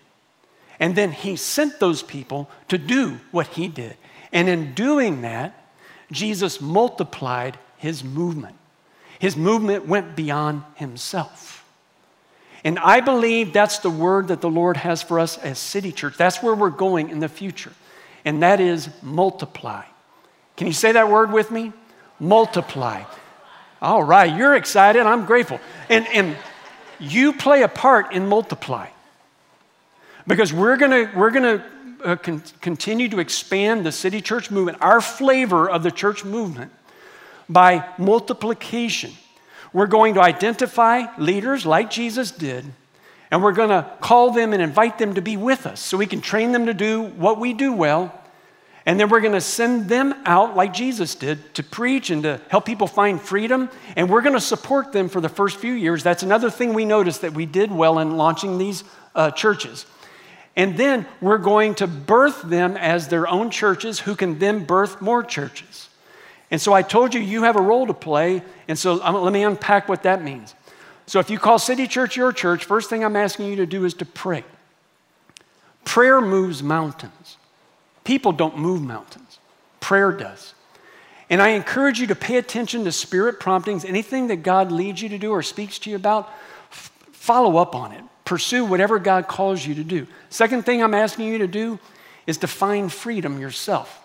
And 0.79 0.95
then 0.95 1.11
he 1.13 1.37
sent 1.37 1.81
those 1.81 2.03
people 2.03 2.49
to 2.69 2.79
do 2.79 3.19
what 3.31 3.49
he 3.49 3.69
did. 3.69 3.97
And 4.33 4.49
in 4.49 4.75
doing 4.75 5.23
that, 5.23 5.73
Jesus 6.13 6.61
multiplied 6.61 7.59
his 7.79 8.05
movement. 8.05 8.58
His 9.19 9.37
movement 9.37 9.87
went 9.87 10.15
beyond 10.15 10.63
himself. 10.77 11.65
And 12.65 12.79
I 12.79 13.01
believe 13.01 13.53
that's 13.53 13.79
the 13.79 13.91
word 13.91 14.29
that 14.29 14.41
the 14.41 14.51
Lord 14.51 14.77
has 14.77 15.03
for 15.03 15.19
us 15.19 15.39
as 15.39 15.59
City 15.59 15.93
Church. 15.93 16.17
That's 16.17 16.43
where 16.43 16.55
we're 16.55 16.71
going 16.71 17.11
in 17.11 17.21
the 17.21 17.29
future. 17.29 17.73
And 18.25 18.43
that 18.43 18.61
is 18.61 18.91
multiply. 19.03 19.85
Can 20.57 20.67
you 20.67 20.73
say 20.73 20.93
that 20.93 21.09
word 21.09 21.33
with 21.33 21.51
me? 21.51 21.73
Multiply. 22.19 23.05
All 23.81 24.03
right, 24.03 24.37
you're 24.37 24.57
excited. 24.57 25.03
I'm 25.03 25.25
grateful. 25.25 25.61
And, 25.89 26.07
and 26.09 26.37
you 26.99 27.33
play 27.33 27.63
a 27.63 27.69
part 27.69 28.13
in 28.13 28.27
multiply. 28.27 28.89
Because 30.27 30.53
we're 30.53 30.77
going 30.77 31.17
we're 31.17 31.31
to 31.31 31.65
uh, 32.05 32.17
con- 32.17 32.43
continue 32.61 33.09
to 33.09 33.19
expand 33.19 33.87
the 33.87 33.93
city 33.93 34.21
church 34.21 34.51
movement, 34.51 34.79
our 34.81 35.01
flavor 35.01 35.71
of 35.71 35.83
the 35.83 35.91
church 35.91 36.25
movement, 36.25 36.73
by 37.49 37.89
multiplication. 37.99 39.13
We're 39.73 39.87
going 39.87 40.15
to 40.15 40.23
identify 40.23 41.05
leaders 41.19 41.67
like 41.67 41.91
Jesus 41.91 42.31
did, 42.31 42.65
and 43.31 43.43
we're 43.43 43.53
going 43.53 43.69
to 43.69 43.91
call 44.01 44.31
them 44.31 44.53
and 44.53 44.63
invite 44.63 44.99
them 44.99 45.15
to 45.15 45.23
be 45.23 45.37
with 45.37 45.67
us 45.67 45.81
so 45.81 45.97
we 45.97 46.07
can 46.07 46.21
train 46.21 46.53
them 46.53 46.67
to 46.67 46.75
do 46.75 47.03
what 47.03 47.39
we 47.39 47.53
do 47.53 47.73
well. 47.73 48.15
And 48.87 48.99
then 48.99 49.11
we're 49.11 49.21
going 49.21 49.35
to 49.35 49.41
send 49.43 49.91
them 49.91 50.15
out 50.25 50.57
like 50.57 50.73
Jesus 50.73 51.15
did 51.15 51.55
to 51.57 51.63
preach 51.63 52.09
and 52.09 52.23
to 52.23 52.41
help 52.49 52.65
people 52.65 52.87
find 52.87 53.21
freedom. 53.21 53.69
And 53.97 54.09
we're 54.09 54.23
going 54.23 54.35
to 54.35 54.41
support 54.41 54.93
them 54.93 55.11
for 55.11 55.21
the 55.21 55.29
first 55.29 55.59
few 55.59 55.75
years. 55.75 56.03
That's 56.03 56.23
another 56.23 56.49
thing 56.49 56.73
we 56.73 56.87
noticed 56.87 57.21
that 57.21 57.35
we 57.35 57.45
did 57.45 57.71
well 57.71 57.99
in 57.99 58.17
launching 58.17 58.57
these 58.57 58.85
uh, 59.15 59.31
churches. 59.31 59.85
And 60.57 60.79
then 60.79 61.07
we're 61.21 61.37
going 61.37 61.75
to 61.77 61.87
birth 61.87 62.41
them 62.41 62.79
as 62.79 63.09
their 63.09 63.29
own 63.29 63.51
churches 63.51 64.01
who 64.01 64.17
can 64.17 64.39
then 64.39 64.65
birth 64.65 65.03
more 65.03 65.23
churches. 65.23 65.88
And 66.51 66.61
so 66.61 66.73
I 66.73 66.83
told 66.83 67.15
you 67.15 67.21
you 67.21 67.43
have 67.43 67.57
a 67.57 67.61
role 67.61 67.87
to 67.87 67.95
play. 67.95 68.43
And 68.69 68.79
so 68.79 69.03
um, 69.03 69.17
let 69.17 69.33
me 69.33 69.45
unpack 69.45 69.89
what 69.89 70.03
that 70.05 70.23
means. 70.23 70.55
So 71.07 71.21
if 71.21 71.31
you 71.31 71.39
call 71.39 71.59
City 71.59 71.87
Church 71.87 72.17
your 72.17 72.33
church, 72.33 72.65
first 72.65 72.91
thing 72.91 73.05
I'm 73.05 73.17
asking 73.17 73.47
you 73.47 73.57
to 73.57 73.67
do 73.67 73.85
is 73.85 73.95
to 73.95 74.05
pray. 74.05 74.45
Prayer 75.85 76.21
moves 76.21 76.63
mountains. 76.63 77.37
People 78.05 78.33
don't 78.33 78.57
move 78.59 78.83
mountains, 78.83 79.39
prayer 79.81 80.13
does. 80.13 80.55
And 81.31 81.43
I 81.43 81.49
encourage 81.51 82.01
you 82.01 82.07
to 82.07 82.15
pay 82.15 82.39
attention 82.39 82.85
to 82.85 82.93
spirit 82.93 83.39
promptings. 83.39 83.85
Anything 83.85 84.29
that 84.29 84.37
God 84.37 84.73
leads 84.73 85.03
you 85.03 85.11
to 85.11 85.19
do 85.19 85.31
or 85.31 85.43
speaks 85.43 85.79
to 85.81 85.91
you 85.91 85.97
about, 85.97 86.27
f- 86.71 86.91
follow 87.13 87.59
up 87.59 87.75
on 87.75 87.93
it. 87.93 88.03
Pursue 88.25 88.65
whatever 88.65 88.99
God 88.99 89.29
calls 89.29 89.67
you 89.67 89.75
to 89.75 89.85
do. 89.85 90.07
Second 90.31 90.65
thing 90.65 90.83
I'm 90.83 90.95
asking 90.95 91.29
you 91.29 91.39
to 91.39 91.47
do 91.47 91.79
is 92.27 92.39
to 92.39 92.47
find 92.47 92.91
freedom 92.91 93.39
yourself 93.39 94.03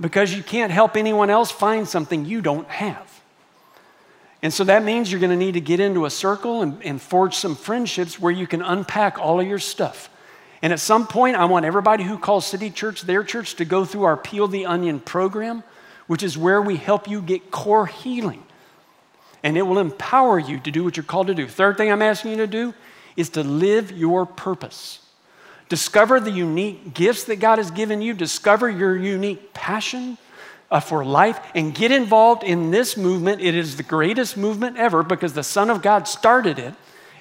because 0.00 0.34
you 0.34 0.42
can't 0.42 0.72
help 0.72 0.96
anyone 0.96 1.30
else 1.30 1.50
find 1.50 1.88
something 1.88 2.24
you 2.24 2.40
don't 2.40 2.68
have. 2.68 3.10
And 4.42 4.52
so 4.52 4.64
that 4.64 4.84
means 4.84 5.10
you're 5.10 5.20
going 5.20 5.30
to 5.30 5.36
need 5.36 5.54
to 5.54 5.60
get 5.60 5.80
into 5.80 6.04
a 6.04 6.10
circle 6.10 6.60
and, 6.60 6.82
and 6.82 7.00
forge 7.00 7.34
some 7.34 7.56
friendships 7.56 8.20
where 8.20 8.32
you 8.32 8.46
can 8.46 8.60
unpack 8.60 9.18
all 9.18 9.40
of 9.40 9.46
your 9.46 9.58
stuff. 9.58 10.10
And 10.60 10.72
at 10.72 10.80
some 10.80 11.06
point, 11.06 11.36
I 11.36 11.46
want 11.46 11.64
everybody 11.64 12.04
who 12.04 12.18
calls 12.18 12.46
City 12.46 12.70
Church 12.70 13.02
their 13.02 13.24
church 13.24 13.54
to 13.56 13.64
go 13.64 13.84
through 13.84 14.04
our 14.04 14.16
Peel 14.16 14.48
the 14.48 14.66
Onion 14.66 15.00
program, 15.00 15.62
which 16.06 16.22
is 16.22 16.36
where 16.36 16.60
we 16.60 16.76
help 16.76 17.08
you 17.08 17.22
get 17.22 17.50
core 17.50 17.86
healing. 17.86 18.42
And 19.42 19.56
it 19.56 19.62
will 19.62 19.78
empower 19.78 20.38
you 20.38 20.58
to 20.60 20.70
do 20.70 20.84
what 20.84 20.96
you're 20.96 21.04
called 21.04 21.26
to 21.28 21.34
do. 21.34 21.46
Third 21.46 21.76
thing 21.76 21.92
I'm 21.92 22.02
asking 22.02 22.32
you 22.32 22.36
to 22.38 22.46
do 22.46 22.74
is 23.16 23.30
to 23.30 23.42
live 23.42 23.92
your 23.92 24.26
purpose. 24.26 25.00
Discover 25.68 26.20
the 26.20 26.30
unique 26.30 26.94
gifts 26.94 27.24
that 27.24 27.36
God 27.36 27.58
has 27.58 27.70
given 27.70 28.02
you, 28.02 28.12
discover 28.14 28.68
your 28.68 28.96
unique 28.96 29.54
passion 29.54 30.18
uh, 30.70 30.80
for 30.80 31.04
life, 31.04 31.40
and 31.54 31.74
get 31.74 31.90
involved 31.90 32.42
in 32.44 32.70
this 32.70 32.96
movement. 32.96 33.40
It 33.40 33.54
is 33.54 33.76
the 33.76 33.82
greatest 33.82 34.36
movement 34.36 34.76
ever 34.76 35.02
because 35.02 35.32
the 35.32 35.42
Son 35.42 35.70
of 35.70 35.82
God 35.82 36.06
started 36.06 36.58
it, 36.58 36.74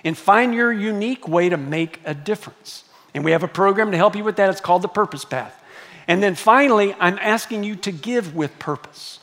and 0.04 0.18
find 0.18 0.54
your 0.54 0.72
unique 0.72 1.28
way 1.28 1.48
to 1.50 1.58
make 1.58 2.02
a 2.04 2.14
difference. 2.14 2.84
And 3.14 3.24
we 3.24 3.32
have 3.32 3.44
a 3.44 3.48
program 3.48 3.92
to 3.92 3.98
help 3.98 4.16
you 4.16 4.24
with 4.24 4.36
that. 4.36 4.50
It's 4.50 4.60
called 4.60 4.82
the 4.82 4.90
Purpose 4.90 5.24
Path. 5.24 5.58
And 6.08 6.22
then 6.22 6.36
finally, 6.36 6.94
I'm 7.00 7.18
asking 7.20 7.64
you 7.64 7.76
to 7.78 7.92
give 7.92 8.36
with 8.36 8.60
purpose. 8.60 9.20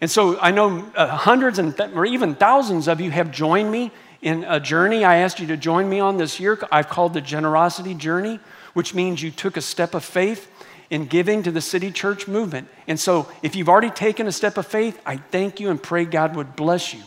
And 0.00 0.10
so 0.10 0.38
I 0.38 0.50
know 0.50 0.84
uh, 0.94 1.08
hundreds 1.08 1.58
and 1.58 1.76
th- 1.76 1.90
or 1.94 2.06
even 2.06 2.34
thousands 2.34 2.86
of 2.86 3.00
you 3.00 3.10
have 3.10 3.32
joined 3.32 3.70
me 3.70 3.90
in 4.22 4.44
a 4.44 4.60
journey 4.60 5.04
I 5.04 5.16
asked 5.16 5.40
you 5.40 5.46
to 5.48 5.56
join 5.56 5.88
me 5.88 6.00
on 6.00 6.16
this 6.16 6.40
year. 6.40 6.58
I've 6.72 6.88
called 6.88 7.14
the 7.14 7.20
Generosity 7.20 7.94
Journey, 7.94 8.40
which 8.74 8.94
means 8.94 9.22
you 9.22 9.30
took 9.30 9.56
a 9.56 9.62
step 9.62 9.94
of 9.94 10.04
faith 10.04 10.50
in 10.90 11.06
giving 11.06 11.42
to 11.42 11.50
the 11.50 11.60
city 11.60 11.90
church 11.90 12.28
movement. 12.28 12.68
And 12.86 12.98
so 12.98 13.28
if 13.42 13.56
you've 13.56 13.68
already 13.68 13.90
taken 13.90 14.26
a 14.26 14.32
step 14.32 14.56
of 14.56 14.66
faith, 14.66 15.00
I 15.04 15.16
thank 15.16 15.60
you 15.60 15.70
and 15.70 15.82
pray 15.82 16.04
God 16.04 16.36
would 16.36 16.56
bless 16.56 16.94
you. 16.94 17.02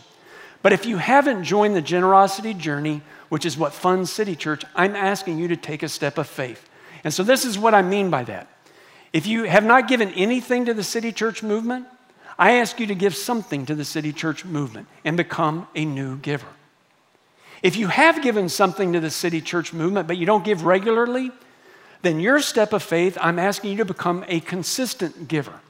But 0.62 0.72
if 0.72 0.84
you 0.84 0.98
haven't 0.98 1.44
joined 1.44 1.74
the 1.74 1.82
Generosity 1.82 2.52
Journey, 2.52 3.02
which 3.30 3.46
is 3.46 3.56
what 3.56 3.72
funds 3.72 4.12
City 4.12 4.36
Church, 4.36 4.64
I'm 4.74 4.94
asking 4.94 5.38
you 5.38 5.48
to 5.48 5.56
take 5.56 5.82
a 5.82 5.88
step 5.88 6.18
of 6.18 6.26
faith. 6.26 6.68
And 7.02 7.14
so 7.14 7.22
this 7.22 7.44
is 7.44 7.58
what 7.58 7.74
I 7.74 7.82
mean 7.82 8.10
by 8.10 8.24
that. 8.24 8.48
If 9.12 9.26
you 9.26 9.44
have 9.44 9.64
not 9.64 9.88
given 9.88 10.10
anything 10.10 10.66
to 10.66 10.74
the 10.74 10.84
City 10.84 11.12
Church 11.12 11.42
movement, 11.42 11.86
I 12.38 12.52
ask 12.52 12.78
you 12.78 12.86
to 12.86 12.94
give 12.94 13.16
something 13.16 13.66
to 13.66 13.74
the 13.74 13.84
City 13.84 14.12
Church 14.12 14.44
movement 14.44 14.88
and 15.04 15.16
become 15.16 15.66
a 15.74 15.84
new 15.84 16.16
giver. 16.16 16.46
If 17.62 17.76
you 17.76 17.88
have 17.88 18.22
given 18.22 18.48
something 18.48 18.92
to 18.92 19.00
the 19.00 19.10
City 19.10 19.40
Church 19.40 19.72
movement, 19.72 20.08
but 20.08 20.16
you 20.16 20.26
don't 20.26 20.44
give 20.44 20.64
regularly, 20.64 21.30
then 22.02 22.20
your 22.20 22.40
step 22.40 22.72
of 22.72 22.82
faith, 22.82 23.18
I'm 23.20 23.38
asking 23.38 23.72
you 23.72 23.76
to 23.78 23.84
become 23.84 24.24
a 24.28 24.40
consistent 24.40 25.28
giver. 25.28 25.60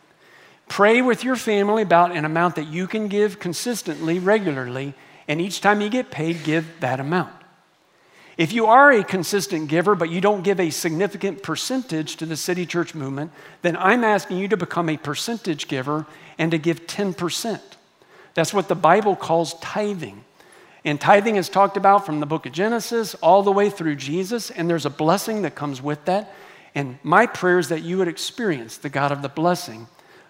Pray 0.69 1.03
with 1.03 1.25
your 1.25 1.35
family 1.35 1.83
about 1.83 2.13
an 2.13 2.25
amount 2.25 2.55
that 2.55 2.69
you 2.69 2.87
can 2.87 3.09
give 3.09 3.41
consistently, 3.41 4.21
regularly, 4.21 4.95
and 5.27 5.41
each 5.41 5.61
time 5.61 5.81
you 5.81 5.89
get 5.89 6.13
paid, 6.13 6.45
give 6.45 6.67
that 6.79 7.01
amount. 7.01 7.33
If 8.37 8.53
you 8.53 8.67
are 8.67 8.93
a 8.93 9.03
consistent 9.03 9.69
giver, 9.69 9.95
but 9.97 10.11
you 10.11 10.21
don't 10.21 10.43
give 10.43 10.61
a 10.61 10.71
significant 10.71 11.43
percentage 11.43 12.17
to 12.17 12.27
the 12.27 12.37
city 12.37 12.65
church 12.65 12.95
movement, 12.95 13.33
then 13.63 13.77
I'm 13.77 14.05
asking 14.05 14.39
you 14.39 14.49
to 14.49 14.57
become 14.57 14.89
a 14.89 14.97
percentage 14.97 15.69
giver 15.69 16.07
and 16.39 16.53
to 16.53 16.59
give 16.59 16.87
10%. 16.87 17.61
That's 18.35 18.55
what 18.55 18.69
the 18.69 18.77
Bible 18.77 19.17
calls 19.17 19.55
tithing. 19.55 20.25
And 20.85 21.01
tithing 21.01 21.37
is 21.37 21.49
talked 21.49 21.77
about 21.77 22.07
from 22.07 22.21
the 22.21 22.27
book 22.27 22.47
of 22.47 22.53
Genesis 22.53 23.15
all 23.17 23.43
the 23.43 23.53
way 23.53 23.69
through 23.69 23.97
Jesus, 23.97 24.51
and 24.51 24.69
there's 24.69 24.87
a 24.87 24.91
blessing 24.91 25.43
that 25.43 25.55
comes 25.55 25.83
with 25.83 26.05
that. 26.07 26.35
And 26.75 26.99
my 27.03 27.27
prayer 27.27 27.59
is 27.59 27.69
that 27.69 27.83
you 27.83 27.99
would 27.99 28.09
experience 28.09 28.79
the 28.79 28.89
God 28.89 29.13
of 29.13 29.23
the 29.23 29.29
blessing 29.29 29.89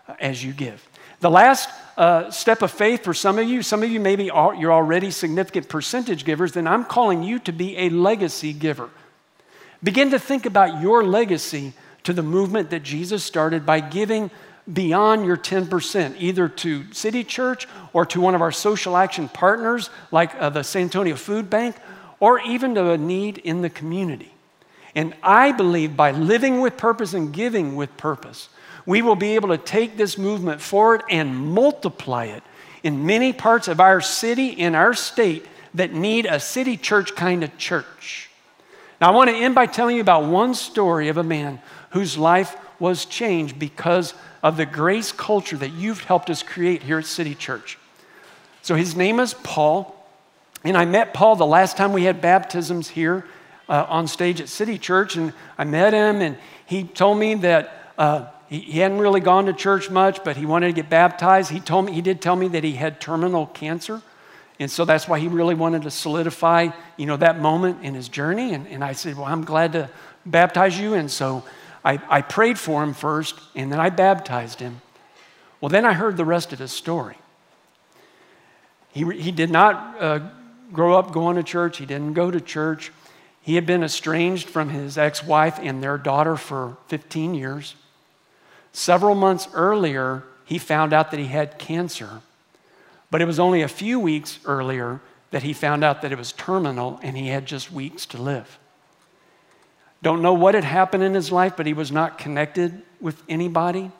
uh, 0.08 0.14
as 0.18 0.42
you 0.42 0.52
give. 0.52 0.86
The 1.20 1.30
last 1.30 1.68
uh, 1.96 2.30
step 2.30 2.62
of 2.62 2.70
faith 2.70 3.04
for 3.04 3.12
some 3.12 3.38
of 3.38 3.46
you, 3.46 3.62
some 3.62 3.82
of 3.82 3.90
you 3.90 4.00
maybe 4.00 4.30
are, 4.30 4.54
you're 4.54 4.72
already 4.72 5.10
significant 5.10 5.68
percentage 5.68 6.24
givers, 6.24 6.52
then 6.52 6.66
I'm 6.66 6.84
calling 6.84 7.22
you 7.22 7.38
to 7.40 7.52
be 7.52 7.76
a 7.76 7.90
legacy 7.90 8.52
giver. 8.52 8.88
Begin 9.82 10.10
to 10.10 10.18
think 10.18 10.46
about 10.46 10.80
your 10.80 11.04
legacy 11.04 11.74
to 12.04 12.12
the 12.12 12.22
movement 12.22 12.70
that 12.70 12.82
Jesus 12.82 13.22
started 13.22 13.66
by 13.66 13.80
giving 13.80 14.30
beyond 14.72 15.26
your 15.26 15.36
10%, 15.36 16.14
either 16.18 16.48
to 16.48 16.92
City 16.92 17.24
Church 17.24 17.66
or 17.92 18.06
to 18.06 18.20
one 18.20 18.34
of 18.34 18.42
our 18.42 18.52
social 18.52 18.96
action 18.96 19.28
partners 19.28 19.90
like 20.10 20.34
uh, 20.36 20.50
the 20.50 20.62
San 20.62 20.82
Antonio 20.82 21.16
Food 21.16 21.50
Bank, 21.50 21.76
or 22.18 22.40
even 22.40 22.74
to 22.74 22.90
a 22.90 22.98
need 22.98 23.38
in 23.38 23.62
the 23.62 23.70
community. 23.70 24.32
And 24.94 25.14
I 25.22 25.52
believe 25.52 25.96
by 25.96 26.10
living 26.10 26.60
with 26.60 26.76
purpose 26.76 27.14
and 27.14 27.32
giving 27.32 27.76
with 27.76 27.96
purpose, 27.96 28.48
we 28.86 29.02
will 29.02 29.16
be 29.16 29.34
able 29.34 29.48
to 29.50 29.58
take 29.58 29.96
this 29.96 30.18
movement 30.18 30.60
forward 30.60 31.02
and 31.08 31.36
multiply 31.36 32.26
it 32.26 32.42
in 32.82 33.06
many 33.06 33.32
parts 33.32 33.68
of 33.68 33.80
our 33.80 34.00
city 34.00 34.58
and 34.60 34.74
our 34.74 34.94
state 34.94 35.46
that 35.74 35.92
need 35.92 36.26
a 36.26 36.40
city 36.40 36.76
church 36.76 37.14
kind 37.14 37.44
of 37.44 37.56
church. 37.56 38.30
Now, 39.00 39.12
I 39.12 39.16
want 39.16 39.30
to 39.30 39.36
end 39.36 39.54
by 39.54 39.66
telling 39.66 39.96
you 39.96 40.02
about 40.02 40.24
one 40.24 40.54
story 40.54 41.08
of 41.08 41.16
a 41.16 41.22
man 41.22 41.60
whose 41.90 42.18
life 42.18 42.56
was 42.78 43.04
changed 43.04 43.58
because 43.58 44.14
of 44.42 44.56
the 44.56 44.66
grace 44.66 45.12
culture 45.12 45.56
that 45.56 45.72
you've 45.72 46.04
helped 46.04 46.30
us 46.30 46.42
create 46.42 46.82
here 46.82 46.98
at 46.98 47.06
City 47.06 47.34
Church. 47.34 47.78
So, 48.62 48.74
his 48.74 48.94
name 48.96 49.20
is 49.20 49.34
Paul, 49.34 49.96
and 50.64 50.76
I 50.76 50.84
met 50.84 51.14
Paul 51.14 51.36
the 51.36 51.46
last 51.46 51.76
time 51.76 51.92
we 51.92 52.04
had 52.04 52.20
baptisms 52.20 52.88
here 52.88 53.26
uh, 53.68 53.86
on 53.88 54.06
stage 54.06 54.40
at 54.40 54.48
City 54.48 54.78
Church, 54.78 55.16
and 55.16 55.32
I 55.56 55.64
met 55.64 55.92
him, 55.92 56.20
and 56.20 56.36
he 56.66 56.84
told 56.84 57.18
me 57.18 57.34
that. 57.36 57.92
Uh, 57.96 58.26
he, 58.50 58.58
he 58.58 58.78
hadn't 58.80 58.98
really 58.98 59.20
gone 59.20 59.46
to 59.46 59.52
church 59.52 59.88
much, 59.90 60.24
but 60.24 60.36
he 60.36 60.44
wanted 60.44 60.66
to 60.66 60.72
get 60.72 60.90
baptized. 60.90 61.50
He 61.52 61.60
told 61.60 61.86
me, 61.86 61.92
he 61.92 62.02
did 62.02 62.20
tell 62.20 62.34
me 62.34 62.48
that 62.48 62.64
he 62.64 62.72
had 62.72 63.00
terminal 63.00 63.46
cancer. 63.46 64.02
And 64.58 64.70
so 64.70 64.84
that's 64.84 65.08
why 65.08 65.18
he 65.18 65.28
really 65.28 65.54
wanted 65.54 65.82
to 65.82 65.90
solidify, 65.90 66.68
you 66.98 67.06
know, 67.06 67.16
that 67.16 67.40
moment 67.40 67.82
in 67.82 67.94
his 67.94 68.10
journey. 68.10 68.52
And, 68.52 68.66
and 68.66 68.84
I 68.84 68.92
said, 68.92 69.16
well, 69.16 69.24
I'm 69.24 69.42
glad 69.42 69.72
to 69.72 69.88
baptize 70.26 70.78
you. 70.78 70.94
And 70.94 71.10
so 71.10 71.44
I, 71.84 72.00
I 72.08 72.22
prayed 72.22 72.58
for 72.58 72.82
him 72.82 72.94
first, 72.94 73.38
and 73.54 73.72
then 73.72 73.80
I 73.80 73.90
baptized 73.90 74.60
him. 74.60 74.80
Well, 75.60 75.68
then 75.68 75.84
I 75.84 75.92
heard 75.92 76.16
the 76.16 76.24
rest 76.24 76.52
of 76.52 76.58
his 76.58 76.72
story. 76.72 77.16
He, 78.92 79.04
he 79.16 79.30
did 79.30 79.50
not 79.50 79.96
uh, 80.00 80.20
grow 80.72 80.98
up 80.98 81.12
going 81.12 81.36
to 81.36 81.42
church. 81.42 81.78
He 81.78 81.86
didn't 81.86 82.14
go 82.14 82.30
to 82.30 82.40
church. 82.40 82.92
He 83.42 83.54
had 83.54 83.66
been 83.66 83.82
estranged 83.82 84.48
from 84.48 84.70
his 84.70 84.98
ex 84.98 85.24
wife 85.24 85.58
and 85.62 85.82
their 85.82 85.96
daughter 85.96 86.36
for 86.36 86.76
15 86.88 87.34
years. 87.34 87.74
Several 88.72 89.14
months 89.14 89.48
earlier, 89.54 90.24
he 90.44 90.58
found 90.58 90.92
out 90.92 91.10
that 91.10 91.20
he 91.20 91.26
had 91.26 91.58
cancer, 91.58 92.20
but 93.10 93.20
it 93.20 93.24
was 93.24 93.38
only 93.40 93.62
a 93.62 93.68
few 93.68 93.98
weeks 93.98 94.38
earlier 94.44 95.00
that 95.30 95.42
he 95.42 95.52
found 95.52 95.84
out 95.84 96.02
that 96.02 96.12
it 96.12 96.18
was 96.18 96.32
terminal 96.32 96.98
and 97.02 97.16
he 97.16 97.28
had 97.28 97.46
just 97.46 97.72
weeks 97.72 98.04
to 98.06 98.20
live. 98.20 98.58
Don't 100.02 100.22
know 100.22 100.32
what 100.32 100.54
had 100.54 100.64
happened 100.64 101.02
in 101.02 101.14
his 101.14 101.30
life, 101.30 101.54
but 101.56 101.66
he 101.66 101.74
was 101.74 101.92
not 101.92 102.18
connected 102.18 102.82
with 103.00 103.22
anybody. 103.28 103.90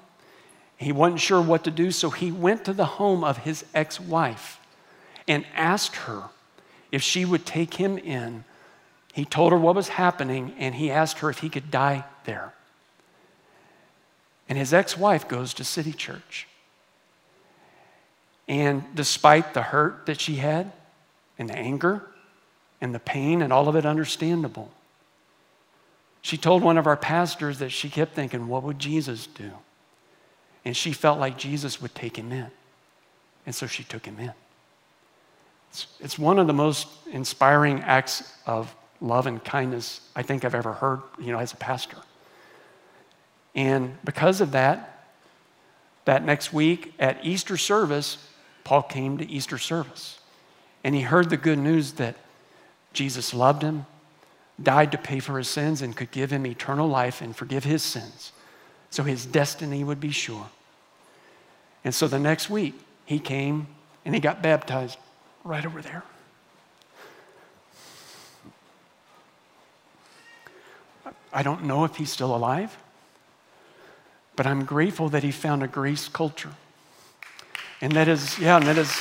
He 0.76 0.92
wasn't 0.92 1.20
sure 1.20 1.42
what 1.42 1.64
to 1.64 1.70
do, 1.70 1.90
so 1.90 2.08
he 2.08 2.32
went 2.32 2.64
to 2.64 2.72
the 2.72 2.86
home 2.86 3.22
of 3.22 3.38
his 3.38 3.64
ex 3.74 4.00
wife 4.00 4.58
and 5.28 5.44
asked 5.54 5.96
her 5.96 6.24
if 6.90 7.02
she 7.02 7.24
would 7.24 7.44
take 7.44 7.74
him 7.74 7.98
in. 7.98 8.44
He 9.12 9.24
told 9.24 9.52
her 9.52 9.58
what 9.58 9.74
was 9.74 9.88
happening, 9.88 10.54
and 10.58 10.74
he 10.74 10.90
asked 10.90 11.18
her 11.18 11.28
if 11.28 11.38
he 11.38 11.50
could 11.50 11.70
die 11.70 12.04
there. 12.24 12.54
And 14.48 14.56
his 14.56 14.72
ex 14.72 14.96
wife 14.96 15.28
goes 15.28 15.52
to 15.54 15.64
City 15.64 15.92
Church. 15.92 16.46
And 18.48 18.82
despite 18.94 19.54
the 19.54 19.62
hurt 19.62 20.06
that 20.06 20.20
she 20.20 20.36
had, 20.36 20.72
and 21.38 21.48
the 21.48 21.56
anger, 21.56 22.02
and 22.80 22.94
the 22.94 22.98
pain, 22.98 23.42
and 23.42 23.52
all 23.52 23.68
of 23.68 23.76
it 23.76 23.84
understandable, 23.84 24.72
she 26.22 26.36
told 26.36 26.62
one 26.62 26.78
of 26.78 26.86
our 26.86 26.96
pastors 26.96 27.58
that 27.58 27.70
she 27.70 27.88
kept 27.88 28.14
thinking, 28.14 28.48
What 28.48 28.62
would 28.62 28.78
Jesus 28.78 29.26
do? 29.26 29.50
And 30.64 30.76
she 30.76 30.92
felt 30.92 31.18
like 31.18 31.38
Jesus 31.38 31.80
would 31.80 31.94
take 31.94 32.16
him 32.16 32.32
in. 32.32 32.48
And 33.46 33.54
so 33.54 33.66
she 33.66 33.82
took 33.82 34.04
him 34.04 34.18
in. 34.18 34.32
It's, 35.70 35.86
it's 36.00 36.18
one 36.18 36.38
of 36.38 36.46
the 36.46 36.52
most 36.52 36.88
inspiring 37.10 37.80
acts 37.80 38.34
of 38.46 38.74
love 39.00 39.26
and 39.26 39.42
kindness 39.42 40.00
I 40.14 40.22
think 40.22 40.44
I've 40.44 40.54
ever 40.54 40.74
heard, 40.74 41.00
you 41.18 41.32
know, 41.32 41.38
as 41.38 41.52
a 41.52 41.56
pastor. 41.56 41.96
And 43.54 43.96
because 44.04 44.40
of 44.40 44.52
that, 44.52 45.06
that 46.04 46.24
next 46.24 46.52
week 46.52 46.94
at 46.98 47.24
Easter 47.24 47.56
service, 47.56 48.18
Paul 48.64 48.82
came 48.82 49.18
to 49.18 49.28
Easter 49.28 49.58
service. 49.58 50.18
And 50.84 50.94
he 50.94 51.02
heard 51.02 51.30
the 51.30 51.36
good 51.36 51.58
news 51.58 51.92
that 51.92 52.16
Jesus 52.92 53.32
loved 53.32 53.62
him, 53.62 53.86
died 54.62 54.92
to 54.92 54.98
pay 54.98 55.20
for 55.20 55.38
his 55.38 55.48
sins, 55.48 55.82
and 55.82 55.96
could 55.96 56.10
give 56.10 56.30
him 56.30 56.46
eternal 56.46 56.88
life 56.88 57.20
and 57.20 57.34
forgive 57.34 57.64
his 57.64 57.82
sins. 57.82 58.32
So 58.90 59.02
his 59.02 59.24
destiny 59.24 59.84
would 59.84 60.00
be 60.00 60.10
sure. 60.10 60.50
And 61.84 61.94
so 61.94 62.08
the 62.08 62.18
next 62.18 62.50
week, 62.50 62.74
he 63.06 63.18
came 63.18 63.66
and 64.04 64.14
he 64.14 64.20
got 64.20 64.42
baptized 64.42 64.98
right 65.44 65.64
over 65.64 65.80
there. 65.80 66.02
I 71.32 71.42
don't 71.42 71.64
know 71.64 71.84
if 71.84 71.96
he's 71.96 72.10
still 72.10 72.34
alive, 72.34 72.76
but 74.36 74.46
I'm 74.46 74.64
grateful 74.64 75.08
that 75.10 75.22
he 75.22 75.30
found 75.30 75.62
a 75.62 75.68
grace 75.68 76.08
culture. 76.08 76.54
And 77.80 77.92
that 77.92 78.08
is, 78.08 78.38
yeah, 78.38 78.56
and 78.56 78.66
that 78.66 78.76
is. 78.76 79.00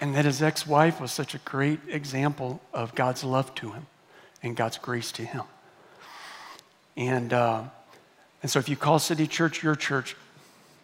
And 0.00 0.14
that 0.14 0.24
his 0.24 0.42
ex 0.42 0.66
wife 0.66 1.00
was 1.00 1.10
such 1.10 1.34
a 1.34 1.38
great 1.38 1.80
example 1.88 2.60
of 2.72 2.94
God's 2.94 3.24
love 3.24 3.54
to 3.56 3.72
him 3.72 3.86
and 4.42 4.56
God's 4.56 4.78
grace 4.78 5.10
to 5.12 5.24
him. 5.24 5.42
And, 6.96 7.32
uh, 7.32 7.64
and 8.42 8.50
so 8.50 8.58
if 8.58 8.68
you 8.68 8.76
call 8.76 8.98
City 8.98 9.26
Church 9.26 9.62
your 9.62 9.74
church, 9.74 10.16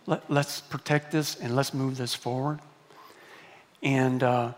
let, 0.07 0.29
us 0.31 0.61
protect 0.61 1.13
this 1.13 1.37
and 1.37 1.57
let's 1.57 1.73
move 1.73 1.97
this 1.97 2.15
forward. 2.15 2.59
And, 3.83 4.23
uh, 4.23 4.53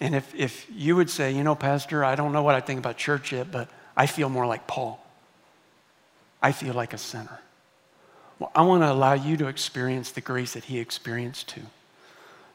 and 0.00 0.14
if, 0.14 0.34
if 0.34 0.66
you 0.70 0.96
would 0.96 1.10
say, 1.10 1.32
you 1.32 1.42
know, 1.42 1.54
Pastor, 1.54 2.04
I 2.04 2.14
don't 2.14 2.32
know 2.32 2.42
what 2.42 2.54
I 2.54 2.60
think 2.60 2.78
about 2.78 2.96
church 2.96 3.32
yet, 3.32 3.50
but 3.50 3.68
I 3.96 4.06
feel 4.06 4.28
more 4.28 4.46
like 4.46 4.66
Paul. 4.66 5.04
I 6.42 6.52
feel 6.52 6.74
like 6.74 6.92
a 6.92 6.98
sinner. 6.98 7.40
Well, 8.38 8.50
I 8.54 8.62
want 8.62 8.82
to 8.82 8.90
allow 8.90 9.14
you 9.14 9.36
to 9.38 9.46
experience 9.46 10.10
the 10.10 10.20
grace 10.20 10.54
that 10.54 10.64
he 10.64 10.78
experienced 10.78 11.48
too. 11.48 11.62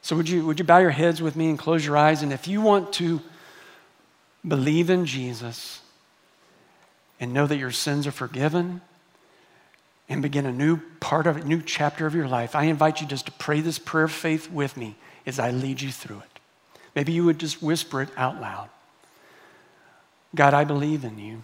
So, 0.02 0.16
would 0.16 0.30
you, 0.30 0.46
would 0.46 0.60
you 0.60 0.66
bow 0.66 0.80
your 0.80 0.90
heads 0.92 1.22
with 1.22 1.36
me 1.36 1.50
and 1.50 1.60
close 1.60 1.86
your 1.86 1.98
eyes? 1.98 2.24
And 2.24 2.32
if 2.32 2.48
you 2.48 2.62
want 2.62 2.94
to 2.94 3.22
believe 4.48 4.90
in 4.90 5.06
Jesus 5.06 5.82
and 7.20 7.34
know 7.34 7.46
that 7.46 7.58
your 7.58 7.72
sins 7.72 8.08
are 8.08 8.12
forgiven 8.12 8.82
and 10.08 10.22
begin 10.22 10.46
a 10.46 10.52
new 10.52 10.80
part 11.00 11.28
of 11.28 11.38
a 11.38 11.44
new 11.44 11.62
chapter 11.62 12.06
of 12.08 12.16
your 12.16 12.28
life, 12.28 12.56
I 12.56 12.64
invite 12.64 13.02
you 13.02 13.08
just 13.08 13.26
to 13.26 13.32
pray 13.34 13.62
this 13.62 13.78
prayer 13.78 14.06
of 14.06 14.12
faith 14.12 14.50
with 14.50 14.78
me 14.78 14.96
as 15.26 15.38
I 15.38 15.52
lead 15.52 15.82
you 15.82 15.92
through 15.92 16.20
it. 16.20 16.40
Maybe 16.96 17.12
you 17.12 17.26
would 17.26 17.40
just 17.40 17.62
whisper 17.62 18.02
it 18.02 18.10
out 18.18 18.40
loud. 18.40 18.70
God, 20.34 20.54
I 20.54 20.64
believe 20.64 21.04
in 21.04 21.20
you. 21.20 21.44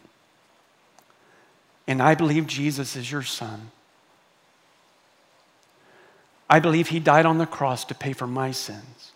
And 1.88 2.02
I 2.02 2.16
believe 2.16 2.48
Jesus 2.48 2.96
is 2.96 3.12
your 3.12 3.22
son. 3.22 3.72
I 6.50 6.60
believe 6.60 6.90
he 6.90 7.00
died 7.00 7.26
on 7.26 7.38
the 7.38 7.46
cross 7.46 7.86
to 7.86 7.96
pay 7.96 8.14
for 8.14 8.28
my 8.28 8.52
sins. 8.52 9.12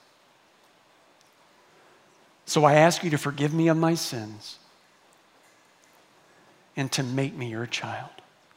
So 2.46 2.66
I 2.66 2.74
ask 2.76 3.04
you 3.04 3.12
to 3.12 3.18
forgive 3.18 3.54
me 3.54 3.68
of 3.68 3.78
my 3.78 3.94
sins 3.94 4.58
and 6.76 6.92
to 6.94 7.04
make 7.04 7.36
me 7.36 7.52
your 7.52 7.68
child. 7.68 8.10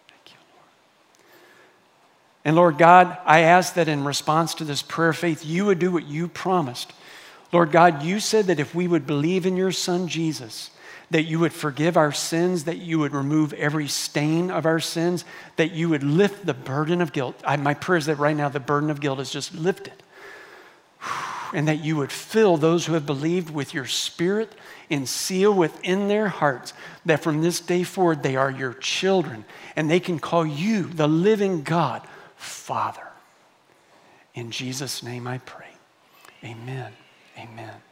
Thank 0.08 0.32
you, 0.32 0.38
Lord. 0.54 1.26
And 2.44 2.56
Lord 2.56 2.78
God, 2.78 3.18
I 3.26 3.40
ask 3.40 3.74
that 3.74 3.88
in 3.88 4.04
response 4.04 4.54
to 4.54 4.64
this 4.64 4.80
prayer 4.80 5.10
of 5.10 5.18
faith, 5.18 5.44
you 5.44 5.66
would 5.66 5.78
do 5.78 5.92
what 5.92 6.06
you 6.06 6.28
promised. 6.28 6.94
Lord 7.52 7.70
God, 7.70 8.02
you 8.02 8.18
said 8.18 8.46
that 8.46 8.60
if 8.60 8.74
we 8.74 8.88
would 8.88 9.06
believe 9.06 9.44
in 9.44 9.58
your 9.58 9.72
Son 9.72 10.08
Jesus, 10.08 10.70
that 11.12 11.24
you 11.24 11.38
would 11.38 11.52
forgive 11.52 11.98
our 11.98 12.10
sins, 12.10 12.64
that 12.64 12.78
you 12.78 12.98
would 12.98 13.12
remove 13.12 13.52
every 13.52 13.86
stain 13.86 14.50
of 14.50 14.64
our 14.64 14.80
sins, 14.80 15.26
that 15.56 15.72
you 15.72 15.90
would 15.90 16.02
lift 16.02 16.46
the 16.46 16.54
burden 16.54 17.02
of 17.02 17.12
guilt. 17.12 17.38
I, 17.46 17.56
my 17.56 17.74
prayer 17.74 17.98
is 17.98 18.06
that 18.06 18.18
right 18.18 18.36
now 18.36 18.48
the 18.48 18.60
burden 18.60 18.88
of 18.88 19.00
guilt 19.00 19.20
is 19.20 19.30
just 19.30 19.54
lifted. 19.54 19.94
And 21.54 21.68
that 21.68 21.84
you 21.84 21.96
would 21.96 22.10
fill 22.10 22.56
those 22.56 22.86
who 22.86 22.94
have 22.94 23.04
believed 23.04 23.50
with 23.50 23.74
your 23.74 23.84
spirit 23.84 24.54
and 24.88 25.06
seal 25.06 25.52
within 25.52 26.08
their 26.08 26.28
hearts 26.28 26.72
that 27.04 27.22
from 27.22 27.42
this 27.42 27.60
day 27.60 27.82
forward 27.82 28.22
they 28.22 28.36
are 28.36 28.50
your 28.50 28.72
children 28.72 29.44
and 29.76 29.90
they 29.90 30.00
can 30.00 30.18
call 30.18 30.46
you, 30.46 30.84
the 30.84 31.06
living 31.06 31.62
God, 31.62 32.00
Father. 32.36 33.06
In 34.34 34.50
Jesus' 34.50 35.02
name 35.02 35.26
I 35.26 35.38
pray. 35.44 35.74
Amen. 36.42 36.90
Amen. 37.36 37.91